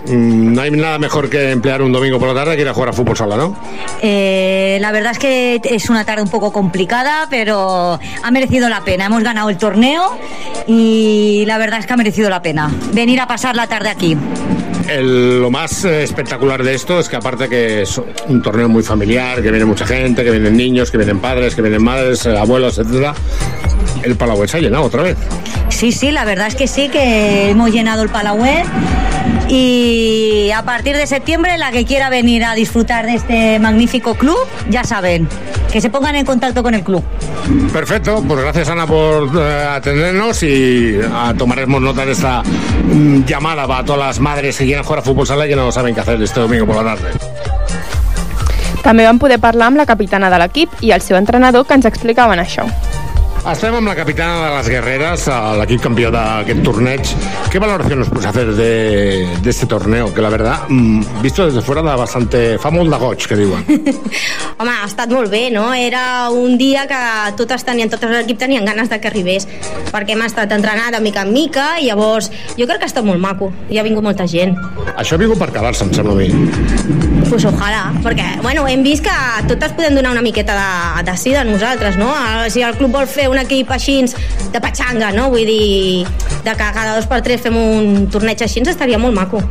[0.04, 2.74] Mm, no hay nada mejor que emplear un domingo por la tarde que ir a
[2.74, 3.56] jugar a fútbol sala, ¿no?
[4.02, 8.82] Eh, la verdad es que es una tarde un poco complicada, pero ha merecido la
[8.82, 9.06] pena.
[9.06, 10.18] Hemos ganado el torneo
[10.66, 14.18] y la verdad es que ha merecido la pena venir a pasar la tarde aquí.
[14.96, 19.42] Lo más eh, espectacular de esto es que aparte que es un torneo muy familiar,
[19.42, 22.78] que viene mucha gente, que vienen niños, que vienen padres, que vienen madres, eh, abuelos,
[22.78, 23.12] etcétera,
[24.02, 25.16] el Palauet se ha llenado otra vez.
[25.68, 28.64] Sí, sí, la verdad es que sí, que hemos llenado el Palauet
[29.48, 34.38] y a partir de septiembre la que quiera venir a disfrutar de este magnífico club,
[34.68, 35.28] ya saben,
[35.72, 37.02] que se pongan en contacto con el club.
[37.72, 43.66] Perfecto, pues gracias Ana por eh, atendernos y ah, tomaremos nota de esta mm, llamada
[43.66, 46.00] para todas las madres que quieren jugar a fútbol sala y que no saben qué
[46.00, 47.10] hacer este domingo por la tarde.
[48.88, 51.88] També vam poder parlar amb la capitana de l'equip i el seu entrenador que ens
[51.88, 52.64] explicaven això.
[53.46, 57.12] Estem amb la capitana de las guerreras, a l'equip campió d'aquest torneig.
[57.50, 60.12] ¿Qué valoración nos puedes hacer de, de este torneo?
[60.12, 62.58] Que la verdad, mm, visto desde fuera, da bastante...
[62.58, 63.64] Fa molt de goig, que diuen.
[64.60, 65.70] Home, ha estat molt bé, no?
[65.72, 67.00] Era un dia que
[67.38, 69.48] totes tenien, tot l'equip tenien ganes de que arribés,
[69.94, 73.06] perquè hem estat entrenant de mica en mica, i llavors jo crec que ha estat
[73.06, 74.58] molt maco, i ha vingut molta gent.
[74.96, 77.07] Això ha vingut per quedar-se, em sembla a mi.
[77.28, 79.14] Pues ojalà, perquè bueno, hem vist que
[79.50, 82.08] totes podem donar una miqueta de, de sí de nosaltres, no?
[82.48, 83.98] Si el club vol fer un equip així
[84.48, 85.26] de patxanga, no?
[85.28, 86.06] Vull dir,
[86.44, 89.42] de que cada dos per tres fem un torneig així, estaria molt maco.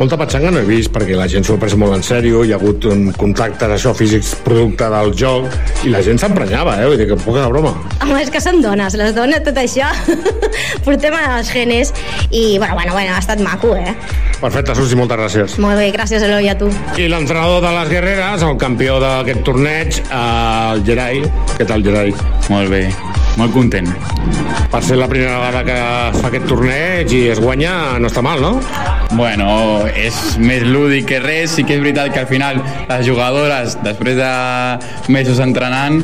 [0.00, 2.52] Molta patxanga no he vist, perquè la gent s'ho ha pres molt en sèrio, hi
[2.52, 5.46] ha hagut un contactes això, físics, producte del joc,
[5.86, 6.90] i la gent s'emprenyava, eh?
[6.90, 7.76] Vull dir que poca de broma.
[8.02, 9.92] Home, és que són dones, les dones, tot això,
[10.86, 11.94] portem els genes,
[12.30, 13.94] i bueno, bueno, bueno, ha estat maco, eh?
[14.42, 15.58] Perfecte, Susi, moltes gràcies.
[15.62, 16.66] Molt bé, gràcies, Eloi, a tu.
[16.98, 21.20] I l'entrenador de les guerreres, el campió d'aquest torneig, el Gerai.
[21.58, 22.14] Què tal, Gerai?
[22.48, 22.86] Molt bé,
[23.36, 23.88] molt content.
[24.72, 28.22] Per ser la primera vegada que es fa aquest torneig i es guanya, no està
[28.24, 28.54] mal, no?
[29.12, 33.76] Bueno, és més lúdic que res, sí que és veritat que al final les jugadores,
[33.84, 34.30] després de
[35.12, 36.00] mesos entrenant,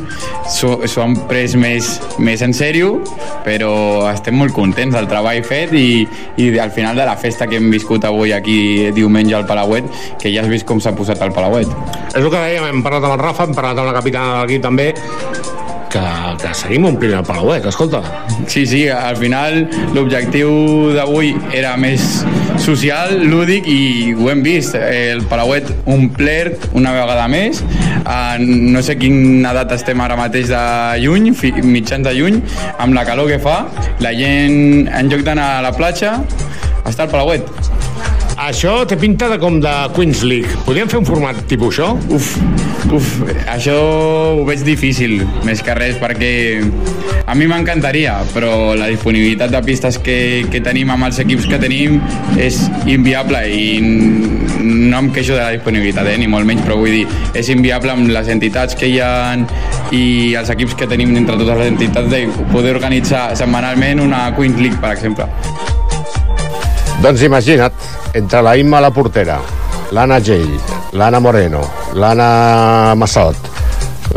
[0.52, 2.98] s'ho han pres més, més en sèrio,
[3.46, 3.72] però
[4.12, 6.04] estem molt contents del treball fet i,
[6.36, 8.58] i al final de la festa que hem viscut avui aquí
[8.96, 9.88] diumenge al Palauet,
[10.20, 11.72] que ja has vist com s'ha posat el Palauet.
[12.12, 14.60] És el que dèiem, hem parlat amb el Rafa, hem parlat amb la capitana d'aquí
[14.60, 14.92] també,
[15.92, 16.02] que,
[16.42, 18.02] que seguim omplint el Palauet, escolta.
[18.46, 19.64] Sí, sí, al final
[19.96, 22.04] l'objectiu d'avui era més
[22.62, 24.76] social, lúdic i ho hem vist.
[24.78, 27.62] El Palauet omplert una vegada més.
[28.08, 30.62] Uh, no sé quina data estem ara mateix de
[31.02, 31.32] juny,
[31.66, 32.40] mitjans de juny,
[32.78, 33.60] amb la calor que fa,
[34.04, 36.18] la gent en lloc d'anar a la platja
[36.88, 37.77] està al Palauet.
[38.38, 40.60] Això té pinta de com de Queens League.
[40.62, 41.88] Podríem fer un format tipus això?
[42.14, 42.28] Uf,
[42.94, 43.08] uf,
[43.50, 43.74] això
[44.38, 46.30] ho veig difícil, més que res, perquè
[47.26, 51.58] a mi m'encantaria, però la disponibilitat de pistes que, que tenim amb els equips que
[51.58, 51.98] tenim
[52.38, 56.94] és inviable i no em queixo de la disponibilitat, eh, ni molt menys, però vull
[56.94, 59.34] dir, és inviable amb les entitats que hi ha
[59.90, 60.04] i
[60.38, 62.22] els equips que tenim entre totes les entitats de
[62.54, 65.26] poder organitzar setmanalment una Queens League, per exemple.
[66.98, 67.72] Doncs imagina't,
[68.18, 69.38] entre la Imma la portera,
[69.94, 70.58] l'Anna Gell,
[70.98, 71.60] l'Anna Moreno,
[71.94, 73.36] l'Anna Massot,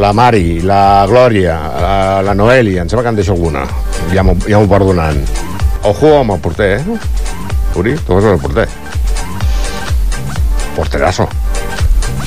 [0.02, 3.68] la Mari, la Glòria, la, la Noelia, em sembla que en deixo alguna.
[4.16, 5.22] Ja m'ho ja m'ho perdonen.
[5.86, 6.98] Ojo amb el porter, eh?
[7.78, 8.66] Uri, tu veus el porter.
[10.76, 11.30] Porterazo.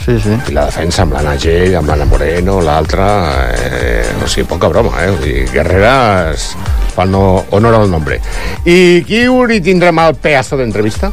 [0.04, 0.38] Sí, sí.
[0.38, 3.10] I la defensa amb l'Anna Gell, amb l'Anna Moreno, l'altra...
[3.58, 5.10] Eh, o sigui, poca broma, eh?
[5.10, 6.52] Vull dir, Guerreras
[6.94, 8.20] fan no, honor al nombre.
[8.64, 11.12] I qui hi tindrem al pedazo d'entrevista?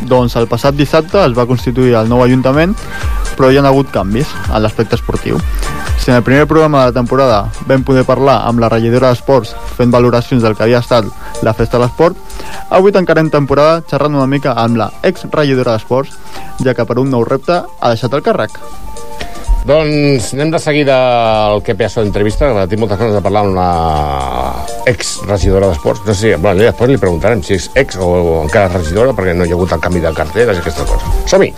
[0.00, 2.72] Doncs el passat dissabte es va constituir el nou Ajuntament,
[3.36, 5.38] però hi ha hagut canvis en l'aspecte esportiu.
[6.00, 9.52] Si en el primer programa de la temporada vam poder parlar amb la regidora d'Esports
[9.76, 11.04] fent valoracions del que havia estat
[11.44, 12.16] la Festa de l'Esport,
[12.70, 16.16] avui tancarem temporada xerrant una mica amb la ex-regidora d'Esports,
[16.64, 18.56] ja que per un nou repte ha deixat el càrrec.
[19.64, 20.96] Doncs anem de seguida
[21.52, 23.68] al que pedazo d'entrevista, que tinc moltes ganes de parlar amb una
[24.88, 26.02] ex-regidora d'esports.
[26.06, 29.44] No sé si, bueno, després li preguntarem si és ex o encara regidora, perquè no
[29.44, 31.12] hi ha hagut el canvi de carteres i aquesta cosa.
[31.28, 31.52] Som-hi!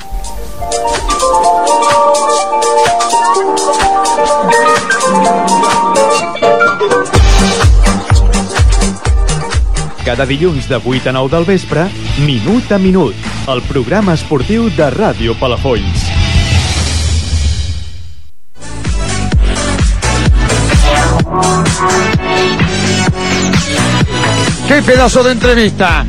[10.02, 11.86] Cada dilluns de 8 a 9 del vespre,
[12.26, 16.12] Minut a Minut, el programa esportiu de Ràdio Palafolls.
[24.72, 26.02] ¡Qué pedazo de entrevista!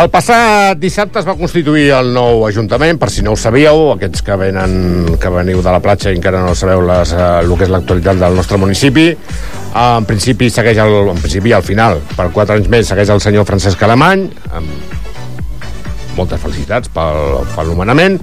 [0.00, 4.24] El passat dissabte es va constituir el nou Ajuntament, per si no ho sabíeu, aquests
[4.24, 4.72] que venen
[5.20, 8.22] que veniu de la platja i encara no sabeu les, eh, el que és l'actualitat
[8.22, 9.10] del nostre municipi.
[9.12, 13.20] Eh, en principi segueix el, en principi al final, per quatre anys més segueix el
[13.20, 14.24] senyor Francesc Alemany,
[14.56, 18.22] amb moltes felicitats pel, pel nomenament,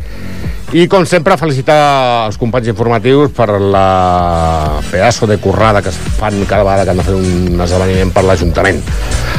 [0.76, 6.42] i com sempre felicitar els companys informatius per la pedaço de currada que es fan
[6.44, 8.82] cada vegada que han de fer un esdeveniment per l'Ajuntament.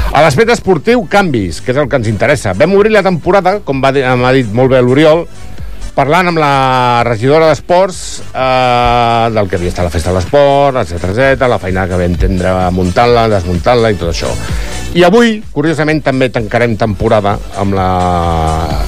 [0.09, 2.57] A l'aspecte esportiu, canvis, que és el que ens interessa.
[2.57, 5.27] Vam obrir la temporada, com va m'ha dit molt bé l'Oriol,
[5.99, 8.01] parlant amb la regidora d'Esports
[8.33, 12.17] eh, del que havia estat la festa de l'esport, etc etc, la feina que vam
[12.17, 14.33] tindre muntant-la, desmuntant-la i tot això.
[14.97, 17.89] I avui, curiosament, també tancarem temporada amb la...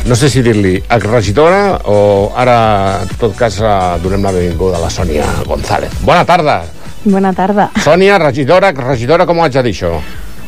[0.08, 1.98] no sé si dir-li exregidora o
[2.40, 2.56] ara,
[3.04, 6.00] en tot cas, eh, donem la benvinguda a la Sònia González.
[6.06, 6.62] Bona tarda!
[7.04, 7.68] Bona tarda.
[7.84, 9.92] Sònia, regidora, regidora, com ho haig de dir això?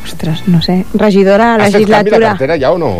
[0.02, 0.80] Ostres, no sé.
[0.98, 2.32] Regidora, Has fet canvi de legislatura...
[2.32, 2.90] cartera ja o no?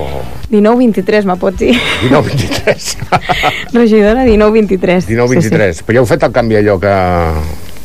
[0.52, 1.74] 19-23, me pots dir.
[2.04, 2.94] 19-23.
[3.80, 5.08] Regidora 19-23.
[5.08, 5.82] 19-23.
[5.88, 6.94] Però ja heu fet el canvi allò que...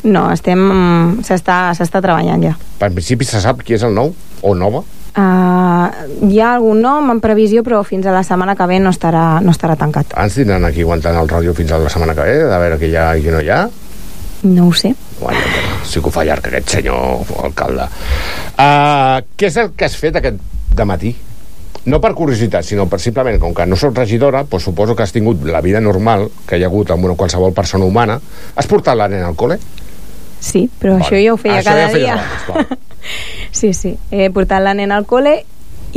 [0.08, 0.62] No, estem...
[1.26, 2.56] S'està s'està treballant ja.
[2.84, 4.84] En principi se sap qui és el nou o nova?
[5.18, 8.92] Uh, hi ha algun nom en previsió, però fins a la setmana que ve no
[8.94, 10.14] estarà, no estarà tancat.
[10.22, 12.92] Ens tindran aquí aguantant el ràdio fins a la setmana que ve, de veure qui
[12.92, 13.64] hi ha i qui no hi ha?
[14.44, 14.92] No ho sé.
[15.20, 17.88] Guanya, sí que ho fa llarg aquest senyor alcalde.
[18.54, 20.38] Uh, què és el que has fet aquest
[20.78, 21.16] de matí?
[21.88, 25.14] No per curiositat, sinó per simplement, com que no sóc regidora, doncs suposo que has
[25.16, 28.20] tingut la vida normal que hi ha hagut amb una qualsevol persona humana.
[28.60, 29.58] Has portat la nena al col·le?
[30.40, 31.06] Sí, però Vale.
[31.08, 32.20] això jo ho feia Això cada ja ho feies dia.
[32.54, 32.68] abans.
[33.58, 33.96] Sí, sí.
[34.14, 35.40] He portat la nena al col·le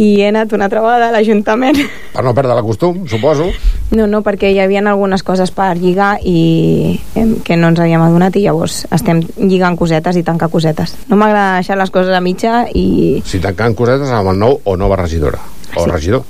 [0.00, 1.76] i he anat una altra vegada a l'Ajuntament.
[2.14, 3.50] Per no perdre la costum, suposo.
[3.92, 7.00] No, no, perquè hi havia algunes coses per lligar i
[7.44, 10.94] que no ens havíem adonat i llavors estem lligant cosetes i tancar cosetes.
[11.10, 13.20] No m'agrada deixar les coses a mitja i...
[13.26, 15.42] Si tancant cosetes amb el nou o nova regidora.
[15.74, 15.90] O Sí.
[15.90, 16.22] regidor.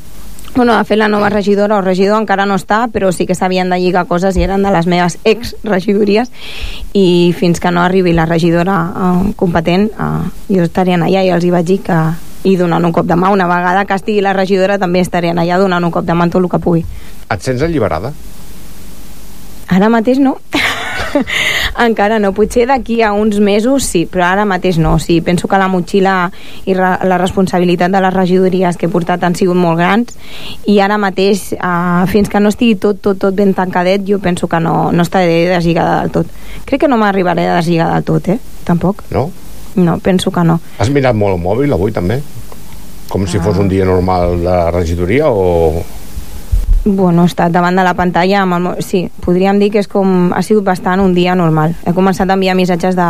[0.54, 3.70] Bueno, de fet, la nova regidora o regidor encara no està, però sí que s'havien
[3.70, 6.32] de lligar coses i eren de les meves ex-regidories
[6.92, 11.46] i fins que no arribi la regidora eh, competent, eh, jo estaré allà i els
[11.46, 12.00] hi vaig dir que
[12.42, 15.58] i donant un cop de mà, una vegada que estigui la regidora també estaré allà
[15.60, 16.84] donant un cop de mà tot el que pugui.
[17.30, 18.12] Et sents alliberada?
[19.70, 20.38] Ara mateix no.
[21.86, 22.32] Encara no.
[22.36, 24.96] Potser d'aquí a uns mesos sí, però ara mateix no.
[25.02, 26.14] Sí, penso que la motxilla
[26.66, 30.16] i re la responsabilitat de les regidories que he portat han sigut molt grans
[30.70, 34.48] i ara mateix, eh, fins que no estigui tot, tot, tot ben tancadet, jo penso
[34.48, 36.34] que no, no estaré deslligada del tot.
[36.64, 38.38] Crec que no m'arribaré a deslligar del tot, eh?
[38.64, 39.04] Tampoc.
[39.10, 39.30] No?
[39.76, 40.58] No, penso que no.
[40.78, 42.20] Has mirat molt el mòbil avui, també?
[43.10, 45.82] Com si fos un dia normal de regidoria o...
[46.84, 48.68] Bueno, he estat davant de la pantalla amb el...
[48.80, 50.30] Sí, podríem dir que és com...
[50.32, 51.74] Ha sigut bastant un dia normal.
[51.84, 53.08] He començat a enviar missatges de...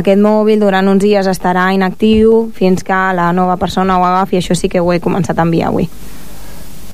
[0.00, 4.40] Aquest mòbil durant uns dies estarà inactiu fins que la nova persona ho agafi.
[4.40, 5.86] Això sí que ho he començat a enviar avui.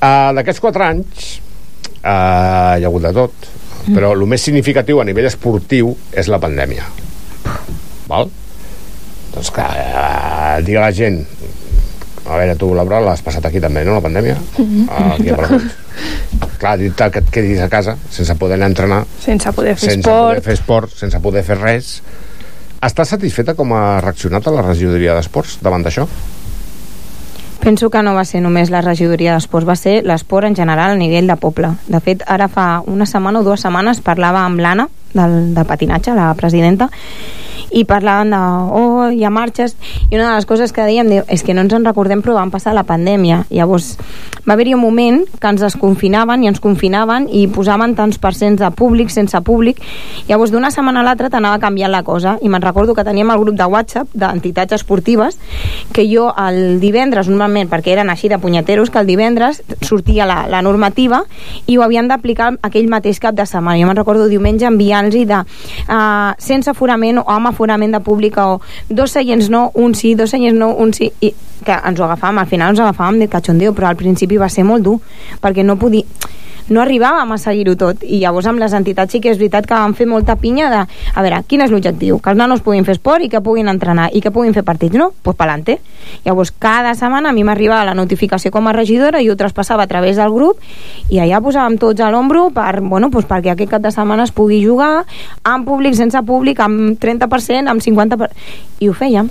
[0.05, 1.31] Uh, D'aquests quatre anys
[2.05, 3.49] uh, hi ha hagut de tot,
[3.89, 6.85] però el més significatiu a nivell esportiu és la pandèmia.
[8.11, 8.29] Val?
[9.33, 11.23] Doncs clar, uh, dir a la gent
[12.27, 14.37] a veure, tu, Laura, l'has passat aquí també, no, la pandèmia?
[14.59, 14.87] Mhm.
[14.91, 15.37] Ah, aquí a.
[16.59, 19.91] Clar, dir-te que et quedis a casa sense poder anar a entrenar, Sense poder fer
[19.91, 20.29] sense esport.
[20.29, 21.91] poder fer esport, sense poder fer res.
[22.85, 26.07] Estàs satisfeta com ha reaccionat a la regidoria d'esports davant d'això?
[27.65, 30.99] Penso que no va ser només la regidoria d'esports, va ser l'esport en general a
[31.01, 31.71] nivell de poble.
[31.89, 36.13] De fet, ara fa una setmana o dues setmanes parlava amb l'Anna, del, de patinatge,
[36.13, 36.91] la presidenta,
[37.71, 38.41] i parlaven de,
[38.75, 39.77] oh, hi ha marxes,
[40.11, 42.53] i una de les coses que dèiem és que no ens en recordem però van
[42.53, 43.45] passar la pandèmia.
[43.51, 43.95] Llavors,
[44.45, 48.71] va haver-hi un moment que ens desconfinaven i ens confinaven i posaven tants percents de
[48.77, 49.81] públic, sense públic,
[50.29, 53.41] llavors d'una setmana a l'altra t'anava canviant la cosa, i me'n recordo que teníem el
[53.41, 55.39] grup de WhatsApp d'entitats esportives,
[55.93, 60.45] que jo el divendres, normalment, perquè eren així de punyeteros, que el divendres sortia la,
[60.51, 61.23] la normativa
[61.67, 63.79] i ho havien d'aplicar aquell mateix cap de setmana.
[63.81, 68.61] Jo me'n recordo diumenge enviant-los de uh, sense aforament o amb aforament de públic o
[68.91, 71.33] dos seients no, un sí, dos seients no, un sí, i
[71.65, 74.67] que ens ho agafàvem, al final ens agafàvem de cachondeo, però al principi va ser
[74.69, 74.99] molt dur,
[75.41, 76.05] perquè no podia
[76.69, 79.77] no arribàvem a seguir-ho tot i llavors amb les entitats sí que és veritat que
[79.77, 82.19] van fer molta pinya de, a veure, quin és l'objectiu?
[82.23, 84.97] Que els nanos puguin fer esport i que puguin entrenar i que puguin fer partits,
[84.97, 85.11] no?
[85.11, 85.79] Doncs pues pa'lante.
[86.25, 89.91] Llavors cada setmana a mi m'arribava la notificació com a regidora i ho traspassava a
[89.91, 90.63] través del grup
[91.11, 94.33] i allà posàvem tots a l'ombro per, bueno, pues perquè aquest cap de setmana es
[94.33, 95.05] pugui jugar
[95.43, 98.31] amb públic, sense públic, amb 30%, amb 50%...
[98.81, 99.29] I ho fèiem.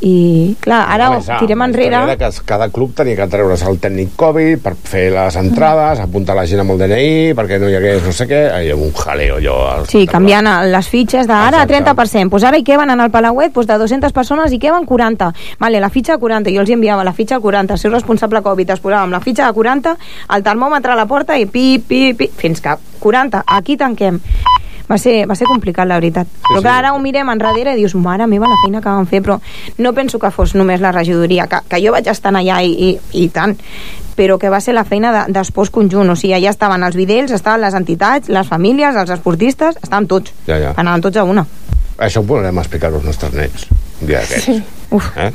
[0.00, 4.62] I clar, ara ja, tirem enrere que cada club tenia que treure's el tècnic Covid
[4.64, 8.14] per fer les entrades, apuntar la gent amb el DNI perquè no hi hagués no
[8.16, 12.30] sé què, hi ha un jaleo allò al Sí, canviant les fitxes d'ara a 30%.
[12.30, 15.32] Pues ara hi queben en el Palauet pues de 200 persones hi queben 40.
[15.60, 17.74] Vale, la fitxa de 40, jo els enviava la fitxa de 40.
[17.74, 19.96] El seu responsable Covid es posava amb la fitxa de 40,
[20.36, 23.44] el termòmetre a la porta i pi, pi, pi, fins que 40.
[23.46, 24.20] Aquí tanquem.
[24.90, 26.26] Va ser, va ser complicat, la veritat.
[26.26, 26.74] Sí, però que sí.
[26.74, 29.36] ara ho mirem enrere i dius, mare meva, la feina que van fer, però
[29.78, 32.90] no penso que fos només la regidoria, que, que jo vaig estar allà i, i,
[33.22, 33.54] i tant,
[34.18, 37.30] però que va ser la feina de- d'espòs conjunt, o sigui, allà estaven els vidells,
[37.32, 40.74] estaven les entitats, les famílies, els esportistes, estaven tots, Ja, ja.
[40.76, 41.46] anaven tots a una.
[42.00, 43.68] Això ho podrem explicar als nostres nets
[44.00, 44.44] un dia d'aquests.
[44.44, 44.62] Sí.
[44.90, 45.10] Uf.
[45.16, 45.30] Eh?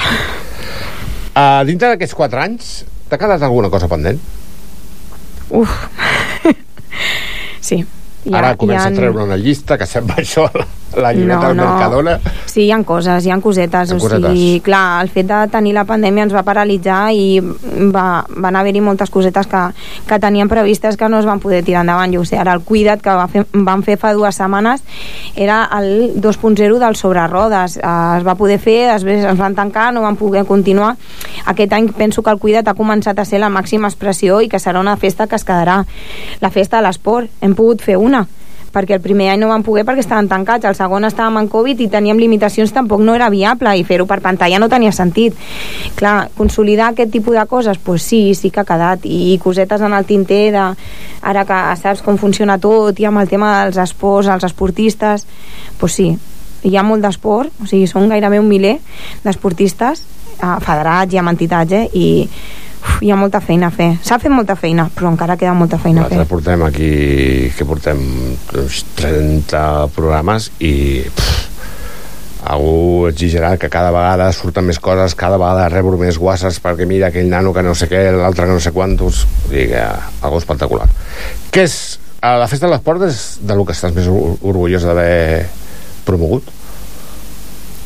[1.35, 2.73] Uh, dintre d'aquests 4 anys,
[3.07, 4.19] t'ha quedat alguna cosa pendent?
[5.55, 5.69] Uf.
[7.61, 7.85] sí.
[8.31, 10.49] Ha- Ara comença ha- a treure una llista que sembla això,
[10.95, 12.19] la, llibreta del Mercadona.
[12.45, 13.89] Sí, hi ha coses, hi ha cosetes.
[13.89, 14.63] Hi ha O sigui, cosetes.
[14.63, 17.39] clar, el fet de tenir la pandèmia ens va paralitzar i
[17.91, 19.63] va, van haver-hi moltes cosetes que,
[20.07, 22.13] que teníem previstes que no es van poder tirar endavant.
[22.15, 24.83] Jo sé, ara el Cuida't que va fer, vam fer fa dues setmanes
[25.35, 27.77] era el 2.0 del sobre rodes.
[27.77, 27.81] Eh,
[28.17, 30.95] es va poder fer, després ens van tancar, no van poder continuar.
[31.45, 34.61] Aquest any penso que el Cuida't ha començat a ser la màxima expressió i que
[34.61, 35.83] serà una festa que es quedarà.
[36.41, 37.29] La festa de l'esport.
[37.41, 38.25] Hem pogut fer una
[38.75, 41.79] perquè el primer any no vam poder perquè estaven tancats, el segon estàvem en Covid
[41.81, 45.37] i teníem limitacions, tampoc no era viable i fer-ho per pantalla no tenia sentit.
[45.95, 49.95] Clar, consolidar aquest tipus de coses, pues sí, sí que ha quedat i cosetes en
[49.95, 50.65] el tinter de
[51.25, 55.25] ara que saps com funciona tot i amb el tema dels esports, els esportistes,
[55.79, 56.11] pues sí,
[56.65, 58.77] hi ha molt d'esport, o sigui, són gairebé un miler
[59.23, 62.07] d'esportistes eh, federats i amb entitats, eh, i
[62.85, 63.91] uf, hi ha molta feina a fer.
[64.05, 66.17] S'ha fet molta feina, però encara queda molta feina a fer.
[66.21, 66.91] Nosaltres portem aquí,
[67.57, 67.99] que portem
[68.61, 70.73] uns 30 programes i
[71.09, 71.41] pff,
[72.45, 77.07] algú exigirà que cada vegada surten més coses, cada vegada rebo més guasses perquè mira
[77.09, 79.81] aquell nano que no sé què, l'altre que no sé quantos, vull dir que
[80.21, 80.85] algo espectacular.
[81.51, 81.77] Què és,
[82.21, 85.47] a la festa de l'esport és de lo que estàs més or- orgullós d'haver
[86.05, 86.53] promogut?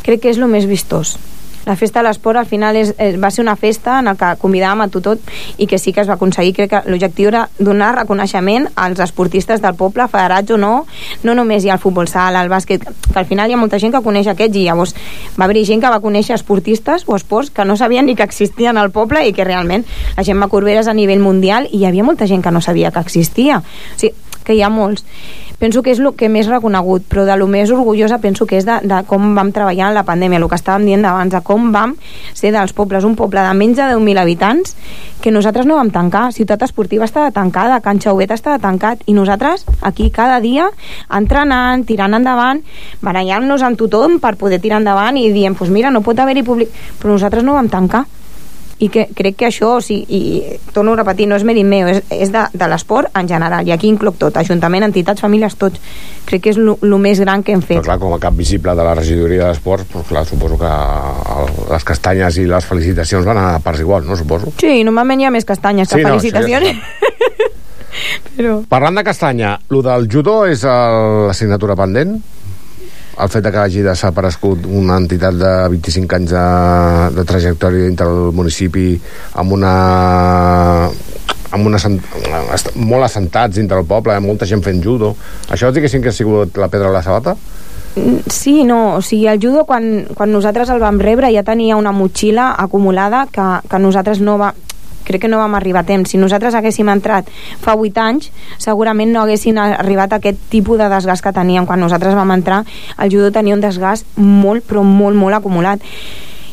[0.03, 1.17] crec que és el més vistós
[1.65, 4.35] la festa de l'esport al final és, eh, va ser una festa en la que
[4.41, 5.19] convidàvem a tothom
[5.57, 9.61] i que sí que es va aconseguir, crec que l'objectiu era donar reconeixement als esportistes
[9.61, 10.85] del poble, federats o no,
[11.23, 13.79] no només hi ha el futbol sala, el bàsquet, que al final hi ha molta
[13.79, 14.95] gent que coneix aquests i llavors
[15.39, 18.77] va haver gent que va conèixer esportistes o esports que no sabien ni que existien
[18.77, 19.85] al poble i que realment
[20.17, 22.61] la gent va Corbera és a nivell mundial i hi havia molta gent que no
[22.61, 23.59] sabia que existia.
[23.59, 25.05] O sigui, que hi ha molts
[25.59, 28.65] penso que és el que més reconegut, però de lo més orgullosa penso que és
[28.65, 31.69] de, de com vam treballar en la pandèmia, el que estàvem dient abans, de com
[31.75, 31.95] vam
[32.33, 34.75] ser dels pobles, un poble de menys de 10.000 habitants,
[35.19, 36.29] que nosaltres no vam tancar.
[36.33, 40.69] Ciutat Esportiva estava tancada, Can Xauvet estava tancat, i nosaltres aquí cada dia
[41.15, 42.63] entrenant, tirant endavant,
[43.03, 46.71] barallant-nos amb tothom per poder tirar endavant i dient, pues mira, no pot haver-hi públic,
[47.01, 48.05] però nosaltres no vam tancar
[48.79, 51.87] i que crec que això, o sigui, i torno a repetir, no és mèrit meu,
[51.91, 55.81] és, és de, de l'esport en general, i aquí incloc tot, Ajuntament, entitats, famílies, tots.
[56.29, 57.83] Crec que és el més gran que hem Però fet.
[57.89, 61.83] clar, com a cap visible de la regidoria d'esports, doncs clar, suposo que el, les
[61.83, 64.15] castanyes i les felicitacions van a parts igual, no?
[64.15, 64.53] Suposo.
[64.61, 66.79] Sí, normalment hi ha més castanyes que Sí, no, això ja felicitacions.
[68.37, 68.59] Però...
[68.69, 72.19] Parlant de castanya, lo del judo és el- l'assignatura pendent?
[73.19, 76.43] El fet de que hagi desaparegut una entitat de 25 anys de,
[77.17, 78.93] de trajectòria dintre del municipi
[79.41, 79.73] amb una
[81.49, 81.79] amb una
[82.75, 85.15] molt assentats dintre del poble, amb molta gent fent judo.
[85.49, 87.35] Això diguéssim que ha sigut la pedra a la sabata?
[88.29, 91.91] Sí, no, o sigui, el judo quan, quan nosaltres el vam rebre ja tenia una
[91.91, 94.53] motxilla acumulada que, que nosaltres no va
[95.09, 96.13] crec que no vam arribar a temps.
[96.13, 97.27] Si nosaltres haguéssim entrat
[97.63, 98.29] fa 8 anys,
[98.61, 101.65] segurament no haguessin arribat a aquest tipus de desgast que teníem.
[101.65, 102.63] Quan nosaltres vam entrar,
[102.97, 105.83] el judo tenia un desgast molt, però molt, molt acumulat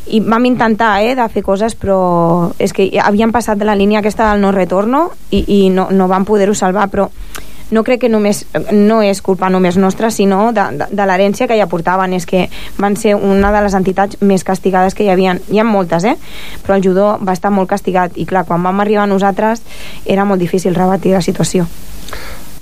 [0.07, 3.99] i vam intentar eh, de fer coses però és que havíem passat de la línia
[4.01, 7.09] aquesta del no retorno i, i no, no vam poder-ho salvar però
[7.71, 11.59] no crec que només, no és culpa només nostra, sinó de, de, de l'herència que
[11.59, 12.47] ja portaven, és que
[12.79, 15.37] van ser una de les entitats més castigades que hi havia.
[15.51, 16.17] Hi ha moltes, eh?
[16.63, 19.63] Però el judo va estar molt castigat i clar, quan vam arribar nosaltres
[20.05, 21.67] era molt difícil rebatir la situació.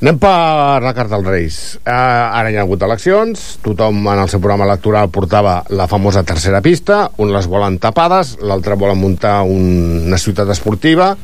[0.05, 1.59] Anem per la carta als Reis.
[1.79, 6.25] Uh, ara hi ha hagut eleccions, tothom en el seu programa electoral portava la famosa
[6.29, 11.15] tercera pista, un les volen tapades, l'altre volen muntar un, una ciutat esportiva,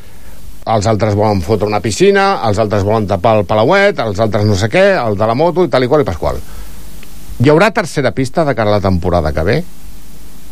[0.71, 4.57] els altres volen fotre una piscina, els altres volen tapar el Palauet, els altres no
[4.59, 6.41] sé què, el de la moto i tal i qual i pasqual.
[7.41, 9.59] Hi haurà tercera pista de cara a la temporada que ve?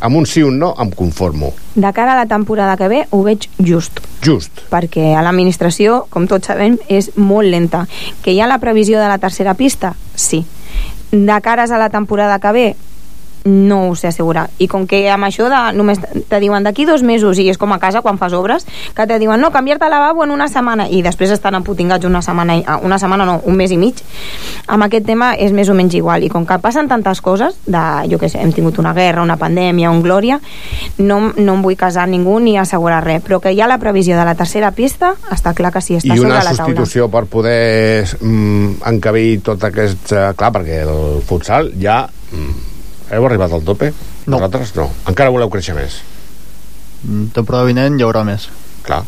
[0.01, 1.51] Amb un sí o un no em conformo.
[1.75, 4.01] De cara a la temporada que ve ho veig just.
[4.25, 4.62] Just.
[4.71, 7.85] Perquè a l'administració, com tots sabem, és molt lenta.
[8.23, 9.95] Que hi ha la previsió de la tercera pista?
[10.14, 10.45] Sí.
[11.11, 12.69] De cares a la temporada que ve?
[13.49, 14.49] No ho sé assegurar.
[14.61, 17.72] I com que amb això de, només te diuen d'aquí dos mesos i és com
[17.72, 20.86] a casa quan fas obres, que te diuen no, canviar-te el lavabo en una setmana
[20.92, 24.03] i després estan emputingats una setmana, i- una setmana no, un mes i mig,
[24.68, 26.22] amb aquest tema és més o menys igual.
[26.24, 27.82] I com que passen tantes coses, de,
[28.12, 30.40] jo què sé, hem tingut una guerra, una pandèmia, un glòria,
[30.99, 34.18] no, no em vull casar ningú ni assegurar res, però que hi ha la previsió
[34.18, 36.64] de la tercera pista, està clar que sí, està I sobre una la taula.
[36.66, 40.12] substitució per poder mm, encabir tot aquest...
[40.12, 42.03] eh, clar, perquè el futsal ja...
[42.32, 42.66] Mm,
[43.13, 43.93] heu arribat al tope?
[44.27, 44.37] No.
[44.39, 44.89] Vosaltres no.
[45.09, 46.01] Encara voleu créixer més?
[47.05, 48.49] Mm, Temporada vinent hi haurà més.
[48.85, 49.03] Clar,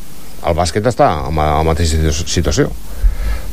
[0.47, 2.71] el bàsquet està en la mateixa situ- situació.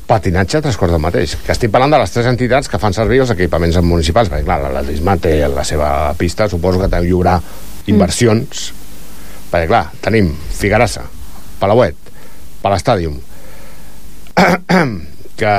[0.07, 1.33] Patinatge, tres quarts del mateix.
[1.43, 4.61] Que estic parlant de les tres entitats que fan servir els equipaments municipals, perquè clar,
[4.63, 7.33] l'atletisme té la seva pista, suposo que també hi haurà
[7.91, 8.69] inversions,
[9.51, 11.03] perquè clar, tenim Figarassa,
[11.59, 11.95] Palauet,
[12.63, 13.19] Palestàdium,
[15.37, 15.53] que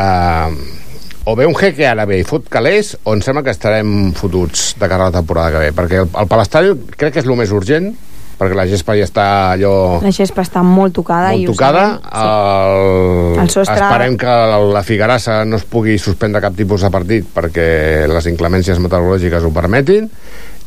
[1.28, 4.88] o ve un jeque àrabe i fot calés o em sembla que estarem fotuts de
[4.88, 7.52] cara a la temporada que ve perquè el, el Palestàdium crec que és el més
[7.52, 7.90] urgent
[8.38, 9.24] perquè la gespa ja està
[9.56, 11.32] allò La gespa està molt tocada.
[11.34, 13.34] i molt ho tocada sabem.
[13.34, 13.40] el...
[13.42, 17.26] El sostre- esperem que la, la Figarassa no es pugui suspendre cap tipus de partit
[17.34, 17.66] perquè
[18.08, 20.06] les inclemències meteorològiques ho permetin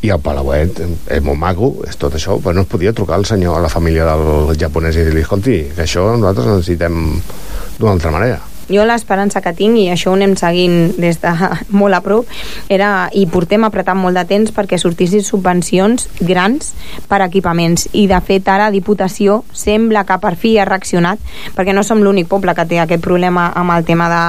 [0.03, 0.79] i el Palauet
[1.15, 3.69] és molt maco, és tot això, però no es podia trucar al senyor, a la
[3.69, 6.95] família del japonès i dir-li, escolti, que això nosaltres necessitem
[7.77, 8.39] d'una altra manera.
[8.71, 11.31] Jo l'esperança que tinc, i això ho anem seguint des de
[11.79, 12.29] molt a prop,
[12.71, 16.71] era, i portem apretant molt de temps perquè sortissin subvencions grans
[17.11, 17.89] per equipaments.
[17.93, 21.19] I de fet ara Diputació sembla que per fi ha reaccionat,
[21.55, 24.21] perquè no som l'únic poble que té aquest problema amb el tema de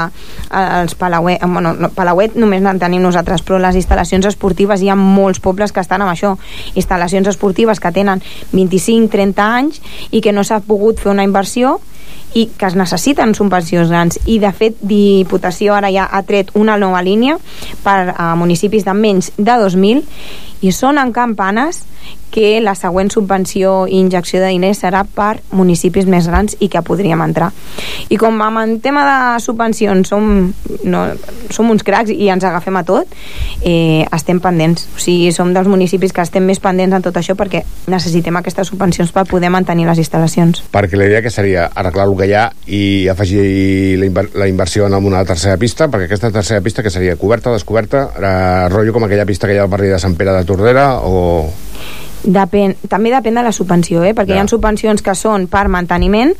[0.50, 4.82] eh, els Palauet, eh, bueno, no, Palauet només en tenim nosaltres, però les instal·lacions esportives
[4.82, 6.34] hi ha molts pobles que estan amb això.
[6.74, 8.22] Instal·lacions esportives que tenen
[8.52, 9.80] 25-30 anys
[10.10, 11.78] i que no s'ha pogut fer una inversió
[12.34, 14.18] i que es necessiten subvencions grans.
[14.26, 17.38] I de fet Diputació ara ja ha tret una nova línia
[17.84, 20.04] per a municipis de menys de 2.000
[20.62, 21.82] i sonen campanes
[22.32, 26.82] que la següent subvenció i injecció de diners serà per municipis més grans i que
[26.82, 27.52] podríem entrar.
[28.08, 30.52] I com el tema de subvencions som,
[30.84, 31.02] no,
[31.52, 33.12] som uns cracs i ens agafem a tot,
[33.60, 34.88] eh, estem pendents.
[34.96, 37.62] O sigui, som dels municipis que estem més pendents en tot això perquè
[37.92, 40.64] necessitem aquestes subvencions per poder mantenir les instal·lacions.
[40.72, 44.48] Perquè la idea que seria arreglar el que hi ha i afegir la, inver la
[44.48, 48.96] inversió en una tercera pista, perquè aquesta tercera pista que seria coberta, descoberta, eh, rotllo
[48.96, 51.52] com aquella pista que hi ha al barri de Sant Pere de Tordera o...
[52.22, 54.12] Depèn, també depèn de la subvenció, eh?
[54.14, 54.36] perquè Ja.
[54.36, 56.30] hi ha subvencions que són per manteniment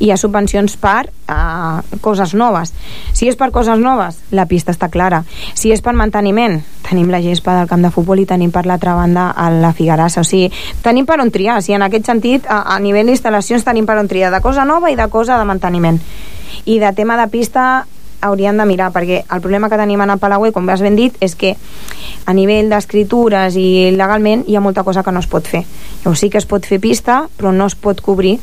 [0.00, 2.72] i hi ha subvencions per uh, coses noves.
[3.14, 5.22] Si és per coses noves, la pista està clara.
[5.54, 8.96] Si és per manteniment, tenim la gespa del camp de futbol i tenim per l'altra
[8.98, 10.22] banda a la Figarassa.
[10.22, 10.50] O sigui,
[10.82, 11.58] tenim per on triar.
[11.58, 14.64] O sigui, en aquest sentit, a, a nivell d'instal·lacions tenim per on triar de cosa
[14.64, 16.00] nova i de cosa de manteniment.
[16.64, 17.86] I de tema de pista
[18.20, 21.14] haurien de mirar, perquè el problema que tenim en el Palauet, com has ben dit,
[21.20, 21.54] és que
[22.26, 25.64] a nivell d'escritures i legalment hi ha molta cosa que no es pot fer.
[26.04, 28.38] Llavors sí que es pot fer pista, però no es pot cobrir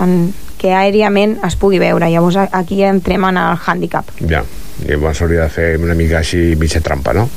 [0.00, 2.08] en que aèriament es pugui veure.
[2.10, 4.08] Llavors aquí entrem en el hàndicap.
[4.28, 4.42] Ja,
[4.86, 7.28] llavors s'hauria de fer una mica així mitja trampa, no?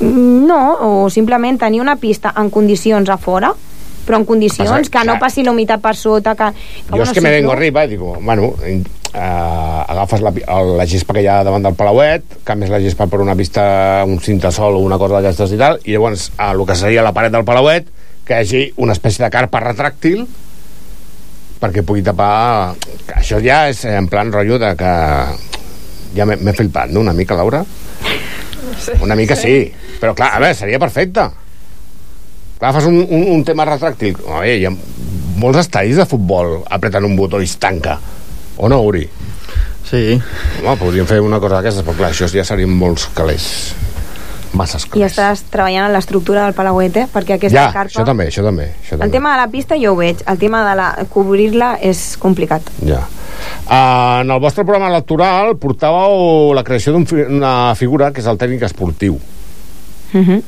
[0.00, 0.60] Mm, No,
[1.04, 3.52] o simplement tenir una pista en condicions a fora,
[4.06, 6.50] però en condicions Passa- que no passi la humitat per sota, que...
[6.52, 7.56] que Jo és que sí, me vengo no?
[7.56, 8.52] arriba i digo, bueno,
[9.14, 10.32] eh, agafes la,
[10.76, 13.64] la gespa que hi ha davant del Palauet, canvies la gespa per una pista,
[14.06, 17.14] un cintasol o una cosa d'aquestes i tal, i llavors a el que seria la
[17.16, 17.86] paret del Palauet,
[18.26, 20.26] que hi hagi una espècie de carpa retràctil
[21.62, 22.74] perquè pugui tapar...
[23.14, 24.92] Això ja és en plan rotllo de que...
[26.14, 27.64] Ja m'he flipat, no?, una mica, Laura?
[29.02, 29.64] Una mica sí,
[30.00, 31.24] però clar, a veure, seria perfecte.
[32.60, 34.20] Clar, fas un, un, un tema retràctil.
[34.28, 34.74] A veure, hi ha
[35.40, 37.96] molts estadis de futbol apreten un botó i es tanca.
[38.56, 39.08] O no, Uri?
[39.84, 40.20] Sí.
[40.64, 43.74] Home, podríem fer una cosa d'aquestes, però clar, això ja serien molts calés.
[44.54, 45.10] Masses I calés.
[45.12, 47.06] estàs treballant en l'estructura del Palauet, eh?
[47.12, 47.90] perquè aquesta Ja, carpa...
[47.90, 48.68] això també, això també.
[48.84, 49.12] Això El també.
[49.16, 52.70] tema de la pista jo ho veig, el tema de la cobrir-la és complicat.
[52.86, 53.00] Ja.
[53.66, 58.62] Uh, en el vostre programa electoral portàveu la creació d'una figura que és el tècnic
[58.62, 59.18] esportiu.
[60.14, 60.42] Uh -huh.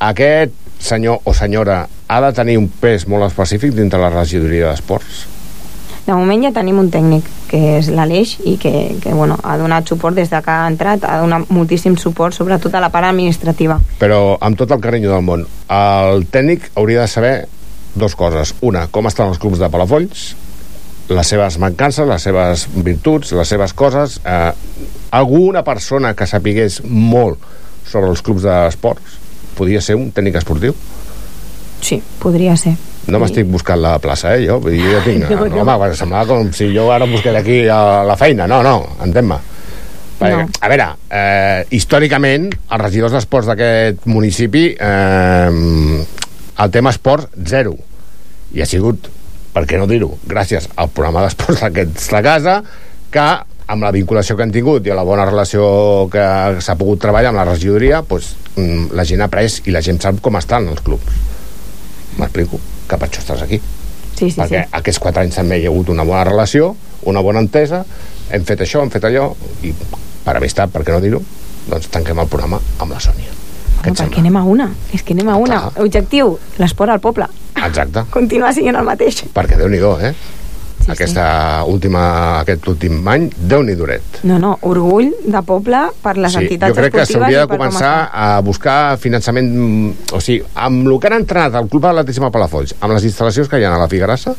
[0.00, 5.26] Aquest senyor o senyora ha de tenir un pes molt específic dintre la regidoria d'esports?
[6.06, 9.90] De moment ja tenim un tècnic, que és l'Aleix, i que, que bueno, ha donat
[9.90, 13.80] suport des de que ha entrat, ha donat moltíssim suport, sobretot a la part administrativa.
[13.98, 17.34] Però amb tot el carinyo del món, el tècnic hauria de saber
[17.96, 18.54] dues coses.
[18.62, 20.28] Una, com estan els clubs de Palafolls,
[21.08, 24.20] les seves mancances, les seves virtuts, les seves coses.
[24.24, 24.52] Eh,
[25.16, 27.42] alguna persona que sapigués molt
[27.86, 29.22] sobre els clubs d'esports
[29.56, 30.74] podria ser un tècnic esportiu?
[31.80, 32.76] Sí, podria ser.
[33.06, 34.58] No m'estic buscant la plaça, eh, jo.
[34.60, 35.28] Jo tinc...
[35.30, 35.62] No, No.
[35.62, 38.48] Home, semblava com si jo ara busqués aquí a la feina.
[38.50, 39.38] No, no, entén-me.
[40.20, 40.46] No.
[40.64, 46.04] A veure, eh, històricament, els regidors d'esports d'aquest municipi, eh,
[46.56, 47.74] el tema esport, zero.
[48.56, 49.10] I ha sigut,
[49.52, 52.62] per què no dir-ho, gràcies al programa d'esports d'aquesta casa,
[53.12, 53.26] que
[53.66, 56.24] amb la vinculació que han tingut i la bona relació que
[56.62, 60.00] s'ha pogut treballar amb la regidoria, doncs, mm, la gent ha après i la gent
[60.00, 61.20] sap com estan els clubs.
[62.16, 63.60] M'explico, que per això estàs aquí.
[64.16, 64.68] Sí, sí, perquè sí.
[64.78, 66.74] aquests quatre anys també hi ha hagut una bona relació,
[67.10, 67.82] una bona entesa,
[68.32, 69.28] hem fet això, hem fet allò,
[69.62, 69.72] i
[70.24, 71.20] per amistat, per què no dir-ho,
[71.66, 73.34] doncs tanquem el programa amb la Sònia.
[73.82, 74.70] Què et Perquè anem a una.
[74.96, 75.60] És que anem a una.
[75.82, 77.28] Objectiu, l'esport al poble.
[77.56, 78.06] Exacte.
[78.14, 79.22] Continua sent el mateix.
[79.36, 80.14] Perquè déu nhi eh?
[80.86, 81.22] Sí, Aquesta
[81.66, 82.02] última,
[82.44, 84.20] aquest últim any, déu nhi duret.
[84.28, 87.94] No, no, orgull de poble per les Sí, entitats jo crec que s'hauria de començar
[88.14, 92.76] a buscar finançament, mm, o sigui, amb el que han entrenat el Club Atletisme Palafolls,
[92.78, 94.36] amb les instal·lacions que hi ha a la Figuerassa,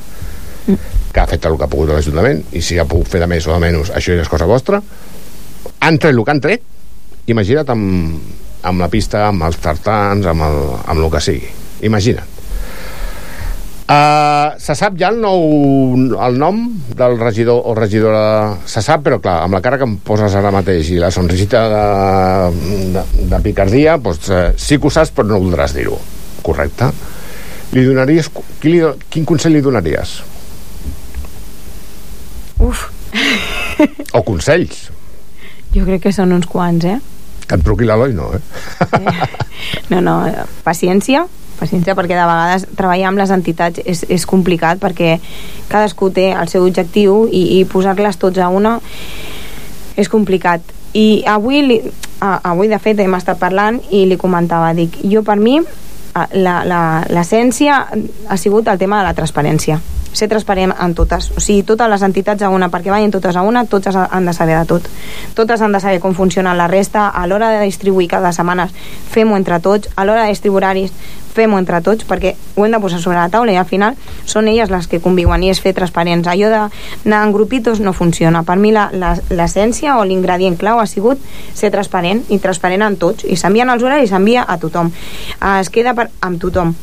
[1.12, 3.46] que ha fet el que ha pogut l'Ajuntament, i si ha pogut fer de més
[3.48, 4.80] o de menys, això ja és cosa vostra,
[5.80, 6.64] han tret el que han tret,
[7.28, 8.24] imagina't amb,
[8.64, 11.52] amb la pista, amb els tartans, amb el, amb el que sigui.
[11.88, 12.37] Imagina't.
[13.88, 15.46] Uh, se sap ja el nou
[16.20, 16.58] el nom
[17.00, 20.52] del regidor o regidora se sap, però clar, amb la cara que em poses ara
[20.52, 21.86] mateix i la sonrisita de,
[22.98, 25.96] de, de picardia doncs, uh, sí que ho saps però no voldràs dir-ho
[26.44, 26.92] correcte
[27.72, 28.28] li donaries,
[28.60, 30.18] qui li, quin consell li donaries?
[32.68, 32.90] Uf,
[34.12, 34.90] o consells
[35.72, 37.00] jo crec que són uns quants, eh?
[37.48, 38.44] que et truqui l'Eloi no, eh?
[39.92, 41.24] No, no, eh, paciència,
[41.60, 45.18] paciència perquè de vegades treballar amb les entitats és, és complicat perquè
[45.72, 48.78] cadascú té el seu objectiu i, i posar-les tots a una
[49.98, 50.62] és complicat.
[50.94, 51.82] I avui, li,
[52.22, 55.60] avui de fet hem estat parlant i li comentava, dic, jo per mi
[56.18, 59.78] l'essència ha sigut el tema de la transparència
[60.18, 63.44] ser transparent en totes, o sigui, totes les entitats a una, perquè vagin totes a
[63.46, 64.90] una, totes han de saber de tot.
[65.38, 69.38] Totes han de saber com funciona la resta, a l'hora de distribuir cada setmana fem-ho
[69.38, 70.94] entre tots, a l'hora de distribuir horaris
[71.38, 73.94] fem-ho entre tots, perquè ho hem de posar sobre la taula i al final
[74.26, 76.26] són elles les que conviuen i és fer transparents.
[76.32, 78.42] Allò d'anar en grupitos no funciona.
[78.48, 81.22] Per mi l'essència o l'ingredient clau ha sigut
[81.54, 83.28] ser transparent i transparent en tots.
[83.30, 84.90] I s'envien els horaris, s'envia a tothom.
[85.38, 86.74] Eh, Es queda per, amb tothom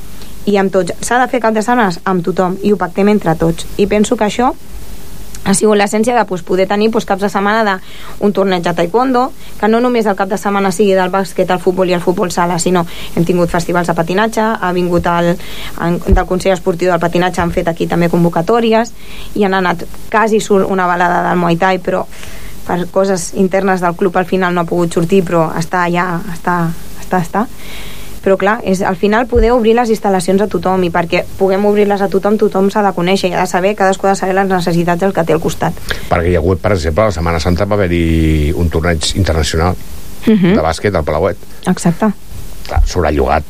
[0.46, 0.92] i amb tots.
[1.00, 3.66] S'ha de fer cap de setmanes amb tothom i ho pactem entre tots.
[3.76, 4.52] I penso que això
[5.44, 9.26] ha sigut l'essència de pues, poder tenir pues, caps de setmana d'un torneig de taekwondo,
[9.60, 12.32] que no només el cap de setmana sigui del bàsquet, el futbol i el futbol
[12.32, 15.34] sala, sinó hem tingut festivals de patinatge, ha vingut el,
[15.84, 18.94] en, del Consell Esportiu del Patinatge, han fet aquí també convocatòries,
[19.36, 22.06] i han anat, quasi surt una balada del Muay Thai, però
[22.64, 26.62] per coses internes del club al final no ha pogut sortir, però està ja, està,
[27.04, 27.44] està, està
[28.24, 32.00] però clar, és al final poder obrir les instal·lacions a tothom i perquè puguem obrir-les
[32.00, 34.48] a tothom, tothom s'ha de conèixer i ha de saber, cadascú ha de saber les
[34.48, 35.74] necessitats del que té al costat.
[36.08, 39.76] perquè hi ha hagut, per exemple, la Setmana Santa va haver-hi un torneig internacional
[40.26, 40.54] Mhm.
[40.56, 41.36] de bàsquet al Palauet
[41.68, 42.06] Exacte.
[42.66, 43.44] clar, sobrellogat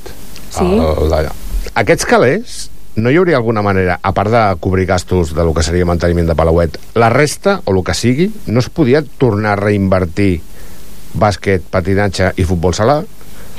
[0.50, 0.64] Sí.
[0.64, 1.30] el, d'allà.
[1.74, 5.62] aquests calés no hi hauria alguna manera, a part de cobrir gastos de lo que
[5.64, 9.56] seria manteniment de Palauet, la resta, o el que sigui, no es podia tornar a
[9.56, 10.40] reinvertir
[11.14, 13.04] bàsquet, patinatge i futbol sala?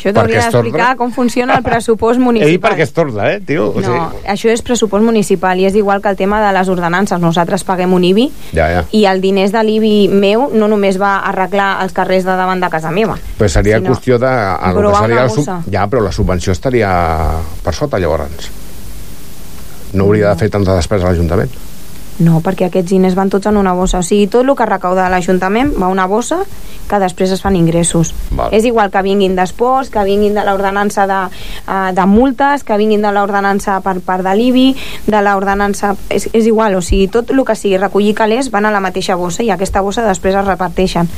[0.06, 2.62] Això t'hauria d'explicar com funciona el pressupost municipal.
[2.70, 3.72] perquè es torna, eh, tio?
[3.72, 6.70] O No, sigui, això és pressupost municipal i és igual que el tema de les
[6.70, 7.20] ordenances.
[7.20, 8.84] Nosaltres paguem un IBI ja, ja.
[8.92, 12.70] i el diners de l'IBI meu no només va arreglar els carrers de davant de
[12.70, 13.18] casa meva.
[13.40, 14.34] Però seria sinó qüestió de...
[14.76, 15.50] lo que seria la sub...
[15.72, 16.92] Ja, però la subvenció estaria
[17.64, 18.52] per sota, llavors.
[19.96, 21.50] No hauria de fer tanta despesa a l'Ajuntament.
[22.24, 24.00] No, perquè aquests diners van tots en una bossa.
[24.00, 26.44] O sigui, tot el que recauda l'Ajuntament va a una bossa
[26.88, 28.14] que després es fan ingressos.
[28.38, 28.54] Val.
[28.54, 31.22] És igual que vinguin d'esports, que vinguin de l'ordenança de,
[31.66, 34.68] eh, de multes, que vinguin de l'ordenança per part de l'IBI,
[35.08, 35.96] de l'ordenança...
[36.10, 39.18] És, és igual, o sigui, tot el que sigui recollir calés van a la mateixa
[39.20, 41.10] bossa i aquesta bossa després es reparteixen.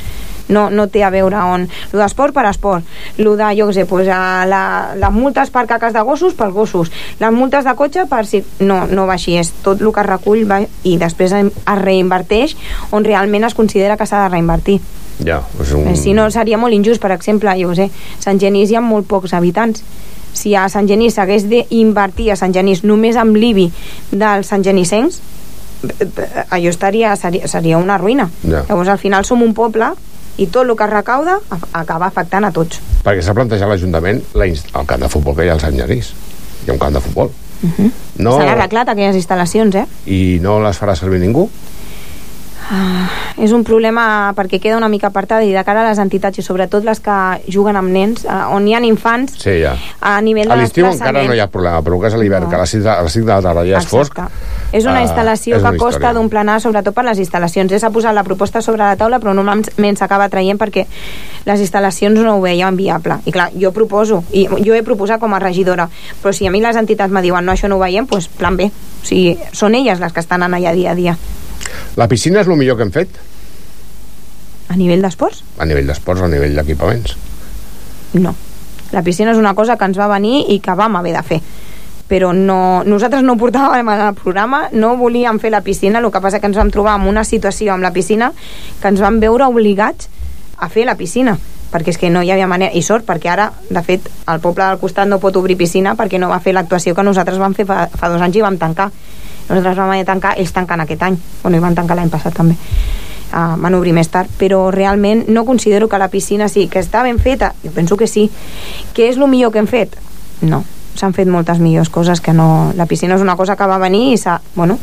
[0.50, 1.68] No, no té a veure on...
[1.92, 2.86] Lo d'esport per esport,
[3.20, 4.64] lo de, jo què sé, pues, a la,
[4.96, 8.44] les multes per caques de gossos per gossos, les multes de cotxe per si...
[8.60, 12.56] No, no va així, és tot el que es recull va, i després es reinverteix
[12.92, 14.80] on realment es considera que s'ha de reinvertir.
[15.26, 15.88] Ja, és un...
[15.88, 15.96] Mm.
[15.98, 17.02] Si no, seria molt injust.
[17.02, 17.90] Per exemple, jo sé,
[18.24, 19.84] Sant Genís hi ha molt pocs habitants.
[20.38, 23.72] Si a Sant Genís s'hagués d'invertir a Sant Genís només amb l'IBI
[24.12, 25.22] dels Sant Genissencs,
[25.88, 28.30] eh, eh, allò estaria, seria, seria una ruïna.
[28.44, 28.66] Ja.
[28.70, 29.94] Llavors, al final som un poble
[30.38, 31.40] i tot el que es recauda
[31.74, 32.82] acaba afectant a tots.
[33.04, 36.14] Perquè s'ha plantejat l'Ajuntament la el camp de futbol que hi ha al Sant Genís.
[36.66, 37.32] Hi ha un camp de futbol.
[37.64, 37.92] Uh -huh.
[38.18, 39.86] No, S'han arreglat aquelles instal·lacions, eh?
[40.06, 41.50] I no les farà servir ningú?
[42.70, 43.08] Ah,
[43.40, 46.44] és un problema perquè queda una mica apartada i de cara a les entitats i
[46.44, 47.16] sobretot les que
[47.54, 49.76] juguen amb nens, eh, on hi ha infants Sí, ja.
[50.02, 52.44] a nivell de A l'estiu encara no hi ha problema, però que és a l'hivern,
[52.44, 52.50] No.
[52.50, 54.20] que a les 6 de, a les 5 de la tarda ja és fosc...
[54.74, 56.14] És una eh, instal·lació és que una costa història.
[56.14, 57.72] d'un planar, sobretot per les instal·lacions.
[57.72, 60.84] És a posar la proposta sobre la taula, però normalment s'acaba traient perquè
[61.46, 63.22] les instal·lacions no ho veien viable.
[63.24, 65.88] I clar, jo proposo, i jo he proposat com a regidora,
[66.22, 68.58] però si a mi les entitats me diuen no, això no ho veiem, doncs plan
[68.58, 68.68] B.
[68.68, 71.16] O sigui, són elles les que estan allà dia a dia.
[71.98, 73.10] La piscina és el millor que hem fet
[74.70, 75.44] A nivell d'esports?
[75.58, 77.16] a nivell d'esports, a nivell d'equipaments.
[78.14, 78.36] No.
[78.92, 81.42] La piscina és una cosa que ens va venir i que vam haver de fer
[82.08, 86.40] però no, nosaltres no portàvem al programa, no volíem fer la piscina, el que passa
[86.40, 88.32] que ens vam trobar amb una situació amb la piscina
[88.82, 90.08] que ens vam veure obligats
[90.58, 91.36] a fer la piscina
[91.68, 94.64] perquè és que no hi havia manera, i sort, perquè ara, de fet, el poble
[94.64, 97.66] del costat no pot obrir piscina perquè no va fer l'actuació que nosaltres vam fer
[97.68, 98.88] fa, fa dos anys i vam tancar.
[99.48, 101.18] Nosaltres vam haver de tancar, ells tanquen aquest any.
[101.44, 102.58] Bueno, i van tancar l'any passat també.
[103.28, 107.02] Uh, van obrir més tard, però realment no considero que la piscina sí, que està
[107.04, 108.30] ben feta, jo penso que sí.
[108.96, 109.98] Que és el millor que hem fet?
[110.42, 110.64] No,
[110.96, 112.72] s'han fet moltes millors coses que no...
[112.76, 114.40] La piscina és una cosa que va venir i s'ha...
[114.56, 114.78] Bueno,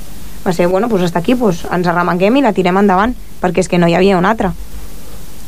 [0.44, 3.68] va ser, bueno, doncs està aquí, doncs ens arremanguem i la tirem endavant, perquè és
[3.68, 4.52] que no hi havia una altra.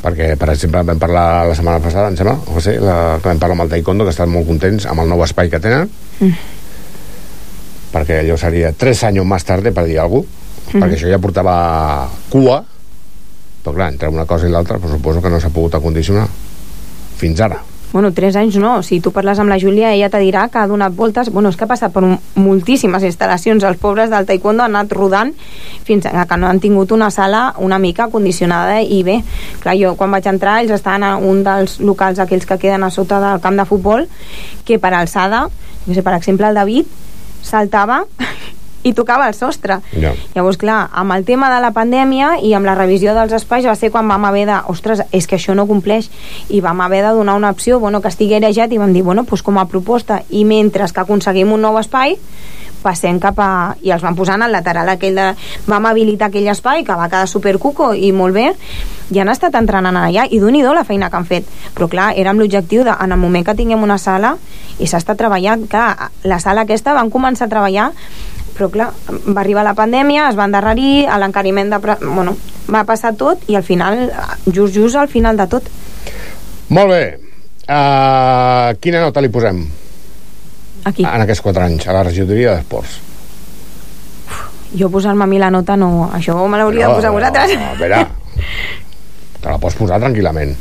[0.06, 3.56] perquè, per exemple, vam parlar la setmana passada, em sembla, José, la, que vam parlar
[3.56, 5.90] amb el Taekwondo, que estan molt contents amb el nou espai que tenen,
[6.20, 6.32] Mm.
[7.96, 10.80] Perquè allò seria tres anys més tarda, per dir alguna cosa, Mm.
[10.82, 12.56] perquè això ja portava cua,
[13.62, 16.26] però clar, entre una cosa i l'altra, pues, suposo que no s'ha pogut acondicionar
[17.16, 17.60] fins ara.
[17.92, 18.82] Bueno, tres anys no.
[18.82, 21.30] Si tu parles amb la Júlia, ella te dirà que ha donat voltes...
[21.30, 23.62] Bueno, és que ha passat per un- moltíssimes instal·lacions.
[23.64, 25.30] Els pobres del taekwondo han anat rodant
[25.86, 29.20] fins a que no han tingut una sala una mica condicionada i bé.
[29.62, 32.90] Clar, jo quan vaig entrar, ells estaven a un dels locals aquells que queden a
[32.90, 34.08] sota del camp de futbol,
[34.66, 35.46] que per alçada,
[35.86, 36.86] no sé, per exemple, el David
[37.46, 38.02] saltava
[38.86, 39.80] i tocava el sostre.
[39.98, 40.12] Ja.
[40.34, 43.74] Llavors, clar, amb el tema de la pandèmia i amb la revisió dels espais va
[43.78, 44.60] ser quan vam haver de...
[44.70, 46.10] Ostres, és que això no compleix.
[46.54, 49.26] I vam haver de donar una opció, bueno, que estigui arejat i vam dir, bueno,
[49.26, 52.18] doncs com a proposta i mentre que aconseguim un nou espai
[52.86, 53.50] passem cap a...
[53.82, 55.26] i els vam posar en el lateral aquell de...
[55.66, 58.46] vam habilitar aquell espai que va quedar supercuco i molt bé
[59.14, 61.90] i han estat entrenant allà i d'un i do la feina que han fet però
[61.90, 64.36] clar, era amb l'objectiu de en el moment que tinguem una sala
[64.78, 67.90] i s'ha estat treballant clar, la sala aquesta van començar a treballar
[68.56, 68.90] però clar,
[69.28, 71.80] va arribar la pandèmia, es va endarrerir, l'encariment de...
[72.06, 72.32] Bueno,
[72.72, 74.06] va passar tot i al final,
[74.46, 75.68] just, just al final de tot.
[76.72, 77.02] Molt bé.
[77.66, 79.60] Uh, quina nota li posem?
[80.86, 81.02] Aquí.
[81.02, 83.00] En aquests quatre anys, a la regidoria d'esports.
[84.76, 86.08] Jo posar-me a mi la nota no...
[86.14, 87.56] Això me l'hauria de posar vosaltres.
[87.58, 88.00] No, a veure,
[89.40, 90.54] te la pots posar tranquil·lament.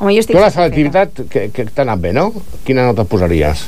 [0.00, 0.34] Home, jo estic...
[0.34, 2.28] Tu la selectivitat, que, que t'ha anat bé, no?
[2.66, 3.64] Quina nota posaries?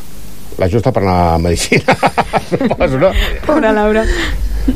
[0.59, 1.95] La justa per anar a Medicina,
[2.51, 3.11] suposo, no?
[3.47, 4.05] Pobra Laura.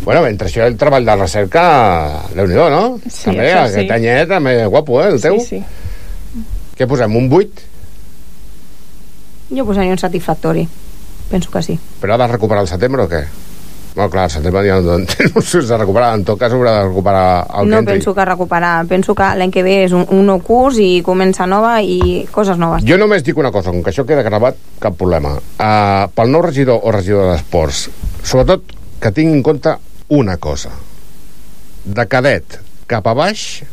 [0.05, 1.63] Bueno, mentre això el treball de recerca,
[2.35, 2.83] déu nhi no?
[3.07, 3.79] Sí, també, això sí.
[3.79, 5.39] aquest anyet, també guapo, eh, el teu?
[5.43, 6.45] Sí, sí.
[6.79, 7.65] Què posem, un 8?
[9.55, 10.67] Jo posaria un satisfactori.
[11.31, 11.79] Penso que sí.
[12.01, 13.23] Però ha de recuperar el setembre o què?
[13.95, 16.83] Bueno, clar, el setembre ja no té opcions de recuperar, en tot cas haurà de
[16.87, 17.25] recuperar
[17.59, 17.95] el no que entri.
[17.97, 18.87] penso que recuperar.
[18.87, 22.61] Penso que l'any que ve és un, un nou curs i comença nova i coses
[22.61, 22.85] noves.
[22.87, 25.35] Jo només dic una cosa, com que això queda gravat, cap problema.
[25.59, 27.89] Uh, pel nou regidor o regidor d'esports,
[28.23, 28.71] sobretot
[29.03, 29.75] que tingui en compte
[30.15, 30.71] una cosa.
[31.85, 33.65] De cadet cap a baix,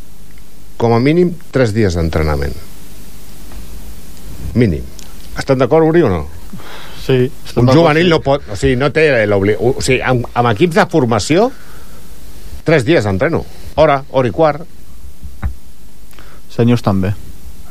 [0.81, 2.55] com a mínim 3 dies d'entrenament.
[4.55, 4.83] Mínim.
[5.37, 6.25] Estan d'acord, Uri, o no?
[7.05, 7.29] Sí.
[7.61, 8.45] Un juvenil no pot...
[8.49, 9.53] O sigui, no té l'obli...
[9.59, 11.51] O sigui, amb, amb equips de formació,
[12.65, 13.43] 3 dies d'entreno.
[13.77, 14.65] Hora, hora i quart.
[16.55, 17.13] Senyors també.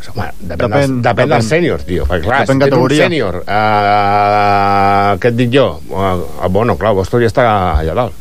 [0.05, 2.05] Home, depèn, depèn, dels, depèn dels sèniors, tio.
[2.05, 5.64] Perquè, clar, Depèn si tens un sènior, uh, què et dic jo?
[5.89, 7.47] Uh, bueno, clar, vostre ja està
[7.80, 8.20] allà dalt.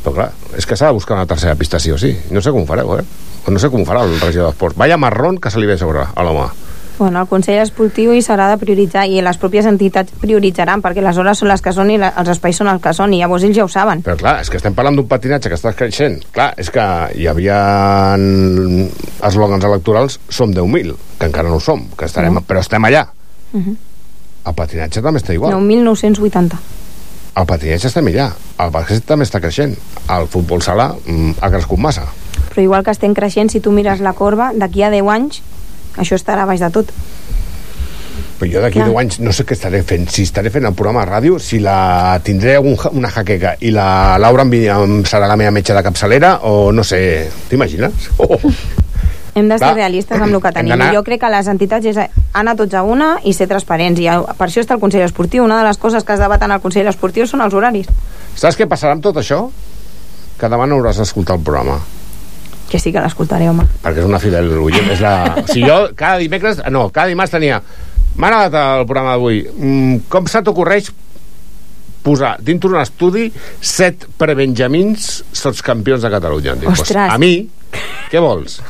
[0.00, 2.14] Però clar, és que s'ha de buscar una tercera pista sí o sí.
[2.32, 3.04] No sé com ho fareu, eh?
[3.44, 4.80] O no sé com ho farà el regidor d'esports.
[4.80, 6.48] Vaya marrón que se li ve a sobre a l'home.
[6.96, 11.16] Bueno, el Consell Esportiu hi serà de prioritzar i les pròpies entitats prioritzaran perquè les
[11.18, 13.42] hores són les que són i la, els espais són els que són i llavors
[13.42, 14.04] ells ja ho saben.
[14.06, 16.20] Però clar, és que estem parlant d'un patinatge que està creixent.
[16.34, 16.84] Clar, és que
[17.18, 17.58] hi havia
[19.26, 22.44] eslògans electorals som 10.000, que encara no ho som, que estarem, No.
[22.46, 23.08] però estem allà.
[23.52, 23.76] Uh -huh.
[24.46, 25.52] El patinatge també està igual.
[25.52, 26.58] 9.980.
[27.36, 28.30] El patinatge està millor.
[28.58, 29.76] El bàsquet també està creixent.
[30.08, 32.04] El futbol sala mm, ha crescut massa.
[32.54, 35.42] Però igual que estem creixent, si tu mires la corba, d'aquí a 10 anys
[35.96, 36.90] això estarà baix de tot.
[38.38, 38.88] Però jo d'aquí Clar.
[38.90, 40.08] 10 anys no sé què estaré fent.
[40.10, 44.18] Si estaré fent el programa de ràdio, si la tindré un, una jaqueca i la
[44.18, 48.10] Laura em, em serà la meva metge de capçalera o no sé, t'imagines?
[48.18, 48.38] Oh.
[49.34, 49.74] Hem de ser Va.
[49.74, 50.78] realistes amb el que tenim.
[50.94, 51.96] jo crec que les entitats és
[52.38, 53.98] anar tots a una i ser transparents.
[53.98, 54.06] I
[54.38, 55.42] per això està el Consell Esportiu.
[55.42, 57.90] Una de les coses que es debaten al Consell Esportiu són els horaris.
[58.38, 59.48] Saps què passarà amb tot això?
[60.38, 61.80] Que demà no hauràs d'escoltar el programa.
[62.70, 63.66] Que sí que l'escoltaré, home.
[63.82, 64.90] perquè és una fidel oient.
[64.94, 65.16] És la...
[65.52, 66.62] Sigui, jo cada dimecres...
[66.72, 67.62] No, cada dimarts tenia...
[68.14, 69.40] M'ha agradat el programa d'avui.
[69.42, 70.92] Mm, com se t'ocorreix
[72.04, 73.24] posar dintre un estudi
[73.64, 76.54] set prebenjamins sots campions de Catalunya?
[76.60, 76.94] Dic, Ostres.
[76.94, 77.32] Pues, a mi,
[78.12, 78.60] què vols?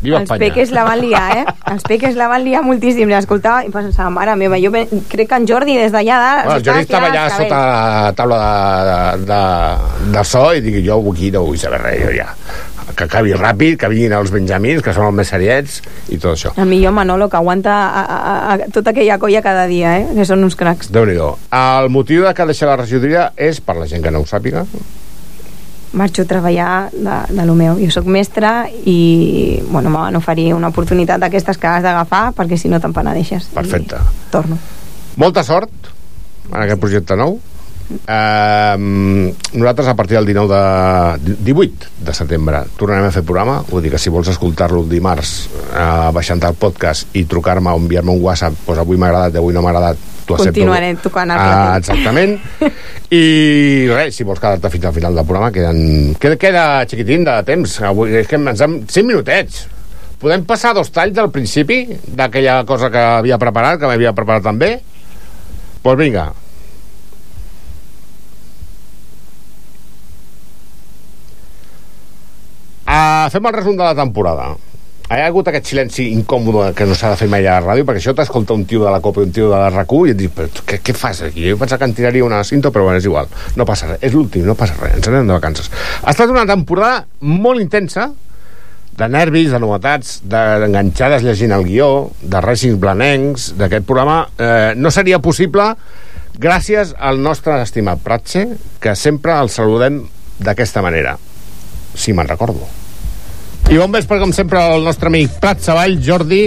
[0.00, 0.46] Viva els Espanya.
[0.46, 1.44] peques la van liar, eh?
[1.74, 3.10] Els peques la van liar moltíssim.
[3.12, 6.44] L'escoltava i pensava, mare meva, jo crec que en Jordi des d'allà dalt...
[6.46, 9.40] Bueno, el Jordi estava allà sota la taula de, de,
[10.06, 12.30] de, de so i dic, jo aquí no vull saber res, jo ja.
[12.96, 15.76] Que acabi ràpid, que vinguin els benjamins, que són els més seriets,
[16.10, 16.50] i tot això.
[16.58, 20.08] El millor Manolo, que aguanta a, a, a, tota aquella colla cada dia, eh?
[20.16, 20.90] Que són uns cracs.
[20.90, 24.24] déu nhi El motiu de que deixa la regidoria és, per la gent que no
[24.24, 24.64] ho sàpiga,
[25.92, 27.78] Marxo a treballar de, de lo meu.
[27.80, 32.58] Jo sóc mestra i, bueno, me van oferir una oportunitat d'aquestes que has d'agafar perquè
[32.58, 33.50] si no te'n penedeixes.
[33.54, 33.96] perfecte.
[33.98, 34.58] I torno.
[35.16, 35.90] Molta sort
[36.50, 37.40] en aquest projecte nou.
[37.90, 38.76] Eh,
[39.52, 40.54] nosaltres a partir del 19
[41.18, 45.32] de 18 de setembre tornarem a fer programa vull dir que si vols escoltar-lo dimarts
[45.74, 49.56] eh, baixant el podcast i trucar-me o enviar-me un whatsapp doncs avui m'ha agradat avui
[49.56, 50.54] no m'ha agradat t'ho accepto.
[50.54, 52.38] Continuaré tocant el Ah, exactament.
[53.20, 53.24] I
[53.90, 57.76] res, si vols quedar-te fins al final del programa queden, queda, queda xiquitín de temps.
[57.90, 59.66] Avui, és que ens hem 5 minutets.
[60.20, 61.82] Podem passar dos talls al principi
[62.16, 64.74] d'aquella cosa que havia preparat que m'havia preparat també?
[64.78, 66.26] Doncs pues vinga.
[72.90, 74.50] Uh, fem el resum de la temporada.
[75.10, 77.82] Hi ha hagut aquest silenci incòmode que no s'ha de fer mai a la ràdio,
[77.82, 80.12] perquè això t'escolta un tio de la Copa i un tio de la RAC1 i
[80.12, 81.48] et dius, però tu què, què fas aquí?
[81.50, 83.26] Jo pensava que en tiraria una cinta, però bueno, és igual.
[83.58, 85.66] No passa res, és l'últim, no passa res, ens anem de vacances.
[86.04, 88.06] Ha estat una temporada molt intensa,
[89.00, 91.88] de nervis, de novetats, d'enganxades llegint el guió,
[92.22, 94.20] de rècims blanencs, d'aquest programa.
[94.38, 95.72] Eh, no seria possible
[96.38, 98.46] gràcies al nostre estimat Pratxe,
[98.78, 100.04] que sempre el saludem
[100.38, 101.16] d'aquesta manera.
[101.98, 102.70] Si me'n recordo.
[103.70, 106.40] I bon vespre, com sempre, el nostre amic Prat Savall, Jordi,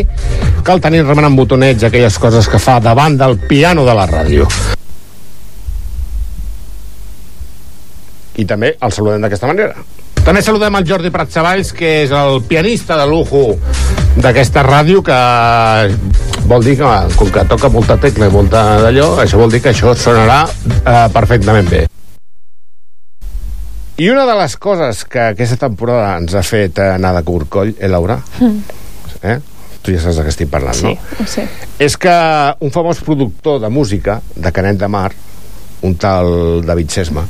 [0.60, 4.48] que el tenim remenant botonets, aquelles coses que fa davant del piano de la ràdio.
[8.36, 9.88] I també el saludem d'aquesta manera.
[10.20, 13.46] També saludem el Jordi Prat Savalls, que és el pianista de lujo
[14.20, 19.40] d'aquesta ràdio, que vol dir que, com que toca molta tecla i molta d'allò, això
[19.40, 21.86] vol dir que això sonarà eh, perfectament bé.
[23.98, 27.90] I una de les coses que aquesta temporada ens ha fet anar de corcoll, eh,
[27.92, 28.18] Laura?
[29.22, 29.36] Eh?
[29.84, 31.22] Tu ja saps de què estic parlant, Sí, no?
[31.22, 31.44] ho sé.
[31.84, 32.14] És que
[32.64, 35.12] un famós productor de música de Canet de Mar,
[35.84, 37.26] un tal David Sesma,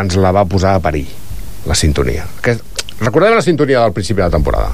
[0.00, 1.06] ens la va posar a parir,
[1.66, 2.28] la sintonia.
[2.44, 2.54] Que,
[3.00, 4.70] recordem la sintonia del principi de la temporada.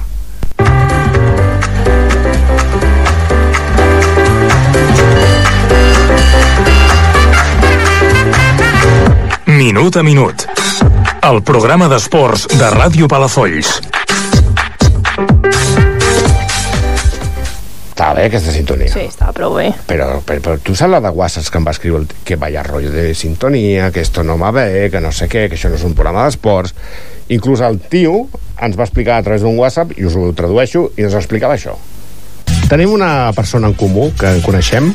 [9.47, 10.56] Minut a minut.
[11.23, 13.69] El programa d'esports de Ràdio Palafolls.
[17.89, 18.91] Estava bé, aquesta sintonia.
[18.93, 19.71] Sí, estava prou bé.
[19.89, 22.63] Però, però, però tu saps la de WhatsApp que em va escriure el, que vaya
[22.63, 25.79] rollo de sintonia, que esto no va bé, que no sé què, que això no
[25.79, 26.75] és un programa d'esports.
[27.33, 28.27] Inclús el tio
[28.61, 31.75] ens va explicar a través d'un WhatsApp, i us ho tradueixo, i ens explicava això.
[32.67, 34.89] Tenim una persona en comú que coneixem,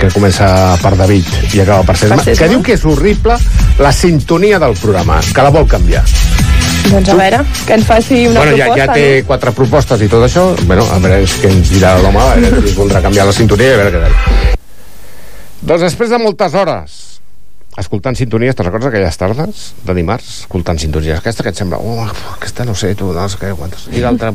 [0.00, 0.46] que comença
[0.80, 3.36] per David i acaba per Sesma, que diu que és horrible
[3.84, 6.00] la sintonia del programa, que la vol canviar.
[6.86, 8.86] Doncs a veure, que ens faci una bueno, ja, proposta.
[8.88, 10.46] ja té quatre propostes i tot això.
[10.64, 13.76] Bueno, a veure què ens dirà l'home, a veure si voldrà canviar la sintonia i
[13.76, 14.56] a veure què tal.
[15.62, 17.00] Doncs després de moltes hores
[17.80, 20.42] escoltant sintonies, te'n recordes aquelles tardes de dimarts?
[20.46, 21.20] Escoltant sintonies.
[21.20, 23.88] Aquesta que et sembla, oh, aquesta no sé, tu, no sé què, quantes...
[23.92, 24.32] I l'altra...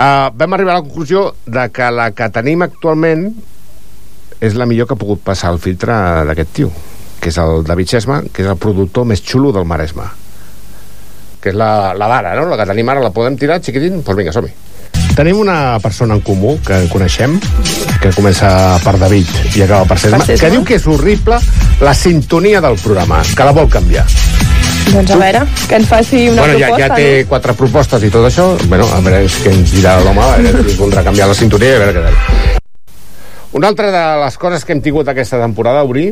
[0.00, 3.26] Uh, vam arribar a la conclusió de que la que tenim actualment
[4.40, 5.92] és la millor que ha pogut passar el filtre
[6.24, 6.70] d'aquest tio,
[7.20, 10.08] que és el David Sesma, que és el productor més xulo del Maresme
[11.40, 12.46] que és la, la d'ara, no?
[12.50, 13.96] La que tenim ara la podem tirar, xiquitín?
[13.98, 14.52] Doncs pues vinga, som-hi.
[15.16, 17.38] Tenim una persona en comú que coneixem,
[18.02, 18.50] que comença
[18.84, 20.44] per David i acaba per Sesma, Per Sesma.
[20.44, 21.40] que diu que és horrible
[21.80, 24.06] la sintonia del programa, que la vol canviar.
[24.90, 26.86] Doncs a veure, que ens faci una bueno, ja, proposta.
[26.88, 28.46] ja té quatre propostes i tot això.
[28.66, 31.76] Bueno, a veure què ens dirà l'home, a veure si voldrà canviar la sintonia i
[31.76, 32.58] a veure què tal.
[33.60, 36.08] Una altra de les coses que hem tingut aquesta temporada a obrir,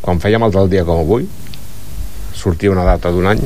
[0.00, 1.28] quan fèiem el del dia com avui,
[2.36, 3.44] sortia una data d'un any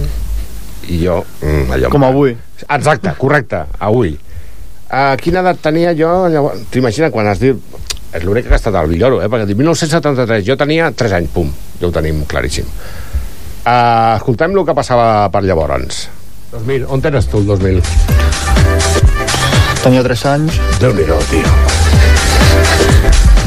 [0.88, 1.18] i jo...
[1.42, 2.36] Mm, allò, Com avui.
[2.68, 4.14] Exacte, correcte, avui.
[4.88, 6.12] Uh, quina edat tenia jo?
[6.30, 6.62] llavors?
[6.70, 7.58] T'imagines quan has dit...
[8.08, 9.28] És l'únic que ha estat al Villoro, eh?
[9.28, 12.64] Perquè diu 1973, jo tenia 3 anys, pum, ja ho tenim claríssim.
[13.68, 16.06] Uh, escoltem el que passava per llavors.
[16.54, 17.82] 2000, on eres tu el 2000?
[19.82, 20.56] Tenia 3 anys.
[20.80, 21.50] Déu-n'hi-do, tio.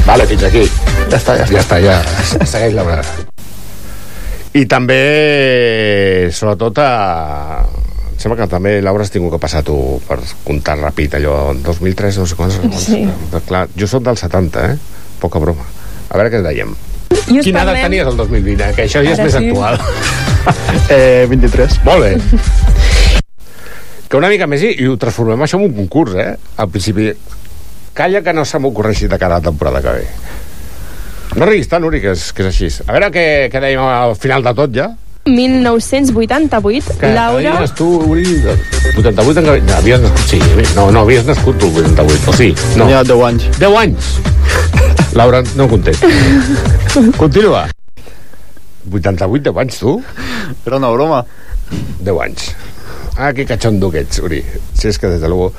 [0.06, 0.62] Vale, fins aquí.
[1.10, 1.56] Ja està, ja està.
[1.56, 1.96] Ja està, ja.
[2.52, 3.26] Segueix la brada.
[4.54, 5.00] I també,
[6.30, 7.66] sobretot, a...
[8.12, 12.22] em sembla que també, Laura, has tingut que passar tu per comptar ràpid allò, 2003,
[12.22, 12.62] no sé quants...
[12.84, 13.02] Sí.
[13.48, 14.78] Clar, jo sóc del 70, eh?
[15.24, 15.66] Poca broma.
[16.12, 16.78] A veure què dèiem.
[17.12, 18.74] I us Quina edat parlem- tenies el 2020, eh?
[18.76, 19.48] que això ja és Ara més sí.
[19.48, 19.78] actual.
[20.96, 21.78] eh, 23.
[21.84, 22.12] Molt bé.
[24.08, 26.34] que una mica més i, i ho transformem això en un concurs, eh?
[26.60, 27.10] Al principi,
[27.96, 30.06] calla que no se m'ocorreixi de cada temporada que ve.
[31.36, 32.68] No riguis tant, Uri, que és, que és així.
[32.84, 34.90] A veure què, què dèiem al final de tot, ja.
[35.24, 37.54] 1988, Que Laura...
[37.56, 38.24] deies tu, Uri,
[38.98, 39.56] 88 encara...
[39.64, 40.40] No, havies nascut, sí.
[40.76, 42.50] No, no, havies nascut tu, 88, o sí?
[42.76, 42.84] No.
[42.84, 43.48] Tenia 10 anys.
[43.62, 44.12] 10 anys.
[45.12, 46.08] Laura, no contesta.
[47.22, 47.66] Continua.
[48.90, 50.02] 88, 10 anys, tu?
[50.66, 51.20] Era una broma.
[52.00, 52.48] 10 anys.
[53.16, 54.40] Ah, que catxondo que ets, Uri.
[54.72, 55.52] Si és que, des de luego...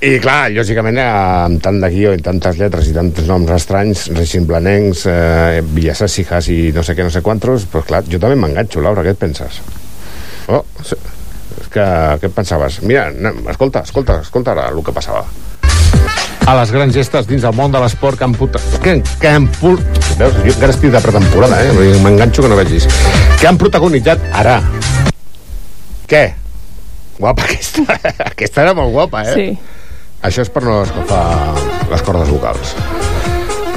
[0.00, 4.46] I clar, lògicament, amb tant de guió i tantes lletres i tants noms estranys, reixim
[4.48, 8.80] blanencs, eh, Villasàssijas i no sé què, no sé quantos, però clar, jo també m'enganxo,
[8.80, 9.60] Laura, què et penses?
[10.48, 10.96] Oh, sí.
[11.60, 11.84] és que,
[12.16, 12.80] què et pensaves?
[12.80, 15.26] Mira, anem, escolta, escolta, escolta ara el que passava.
[16.50, 18.58] A les grans gestes dins del món de l'esport que han puta...
[18.82, 19.76] Que, que han pu...
[20.18, 21.92] Veus, jo encara estic de pretemporada, eh?
[22.02, 22.88] M'enganxo que no vegis.
[23.38, 24.56] Que han protagonitzat ara.
[26.10, 26.24] Què?
[27.20, 27.86] Guapa aquesta.
[28.32, 29.36] aquesta era molt guapa, eh?
[29.36, 29.78] Sí.
[30.26, 31.22] Això és per no escalfar
[31.92, 32.74] les cordes vocals.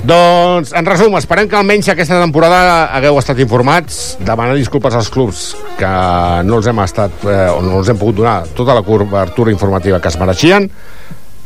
[0.09, 5.51] Doncs, en resum, esperem que almenys aquesta temporada hagueu estat informats, demanar disculpes als clubs
[5.77, 5.93] que
[6.49, 10.01] no els hem estat eh, o no els hem pogut donar tota la cobertura informativa
[10.01, 10.71] que es mereixien.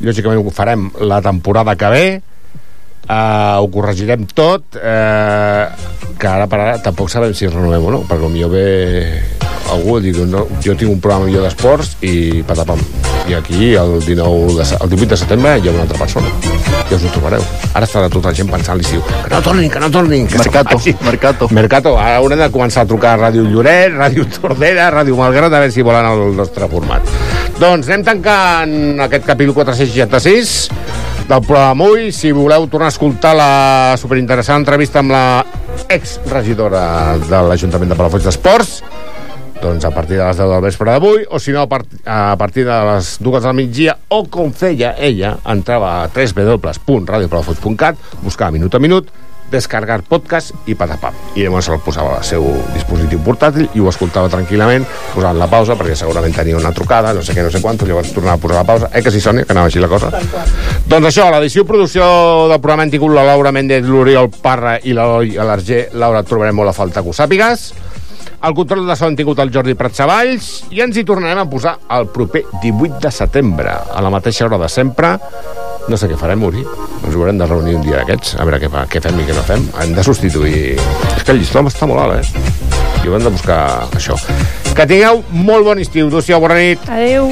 [0.02, 2.08] Lògicament ho farem la temporada que ve,
[3.08, 5.66] eh, ho corregirem tot, eh,
[6.18, 8.68] que ara per ara tampoc sabem si renovem o no, perquè potser ve
[9.72, 12.80] algú i diu, no, jo tinc un programa millor d'esports i patapam.
[13.28, 16.30] I aquí el, 19 de, el 18 de setembre hi ha una altra persona.
[16.88, 17.44] Ja us ho trobareu.
[17.74, 20.28] Ara estarà tota la gent pensant l'estiu que no tornin, que no tornin.
[20.32, 21.50] Que Mercato, mercato.
[21.52, 21.98] Mercato.
[22.00, 25.76] Ara haurem de començar a trucar a Ràdio Lloret, Ràdio Tordera, Ràdio Malgrat, a veure
[25.76, 27.47] si volen el nostre format.
[27.58, 30.68] Doncs anem tancant aquest capítol 466
[31.26, 32.12] del programa avui.
[32.14, 35.42] Si voleu tornar a escoltar la superinteressant entrevista amb la
[35.90, 38.76] ex-regidora de l'Ajuntament de Palafolls d'Esports,
[39.58, 42.38] doncs a partir de les 10 del vespre d'avui, o si no, a, part, a
[42.38, 48.78] partir de les 2 del migdia, o com feia ella, entrava a www.radiopalafolls.cat, buscava minut
[48.78, 49.10] a minut,
[49.52, 51.16] descarregar podcast i patapam.
[51.36, 55.78] I llavors el posava al seu dispositiu portàtil i ho escoltava tranquil·lament, posant la pausa,
[55.80, 58.62] perquè segurament tenia una trucada, no sé què, no sé quant, llavors tornava a posar
[58.62, 58.92] la pausa.
[58.94, 60.12] Eh que sí, Sònia, que anava així la cosa?
[60.88, 62.08] Doncs això, l'edició i producció
[62.52, 65.88] del programa han tingut la Laura Méndez, l'Oriol Parra i l'Eloi Alarger.
[65.94, 67.72] Laura, et trobarem molt a falta que ho sàpigues.
[68.48, 71.74] El control de so han tingut el Jordi Pratsavalls i ens hi tornarem a posar
[71.96, 75.16] el proper 18 de setembre, a la mateixa hora de sempre.
[75.88, 76.66] No sé què farem, Uri.
[77.08, 79.36] Ens haurem de reunir un dia d'aquests, a veure què, fa, què fem i què
[79.38, 79.64] no fem.
[79.84, 80.76] Hem de substituir...
[81.16, 82.26] És que el llistó està molt alt, eh?
[83.04, 83.62] I haurem de buscar
[83.96, 84.20] això.
[84.76, 86.12] Que tingueu molt bon estiu.
[86.12, 86.84] Adéu-siau, bona nit.
[86.92, 87.32] Adéu.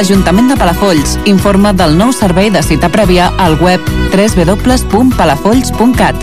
[0.00, 3.84] L'Ajuntament de Palafolls informa del nou servei de cita prèvia al web
[4.14, 6.16] www.palafolls.cat.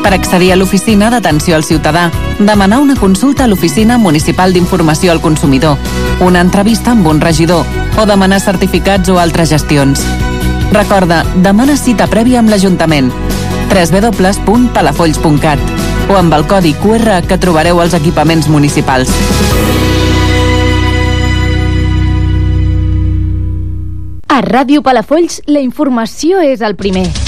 [0.00, 2.06] Per accedir a l'oficina d'atenció al ciutadà,
[2.38, 5.76] demanar una consulta a l'Oficina Municipal d'Informació al Consumidor,
[6.24, 7.68] una entrevista amb un regidor
[8.00, 10.00] o demanar certificats o altres gestions.
[10.72, 13.12] Recorda, demana cita prèvia amb l'Ajuntament
[13.68, 15.60] www.palafolls.cat
[16.08, 19.12] o amb el codi QR que trobareu als equipaments municipals.
[24.38, 27.27] A Ràdio Palafolls, la informació és el primer.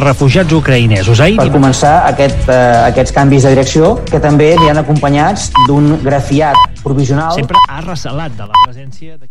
[0.01, 1.21] de refugiats ucraïnesos.
[1.21, 1.37] Ahir...
[1.37, 2.57] Per començar, aquest, eh,
[2.89, 7.35] aquests canvis de direcció, que també aniran acompanyats d'un grafiat provisional.
[7.37, 9.29] Sempre ha recelat de la presència de...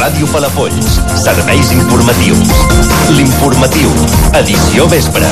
[0.00, 2.54] Ràdio Palafolls, serveis informatius.
[3.18, 3.92] L'informatiu,
[4.40, 5.28] edició vespre.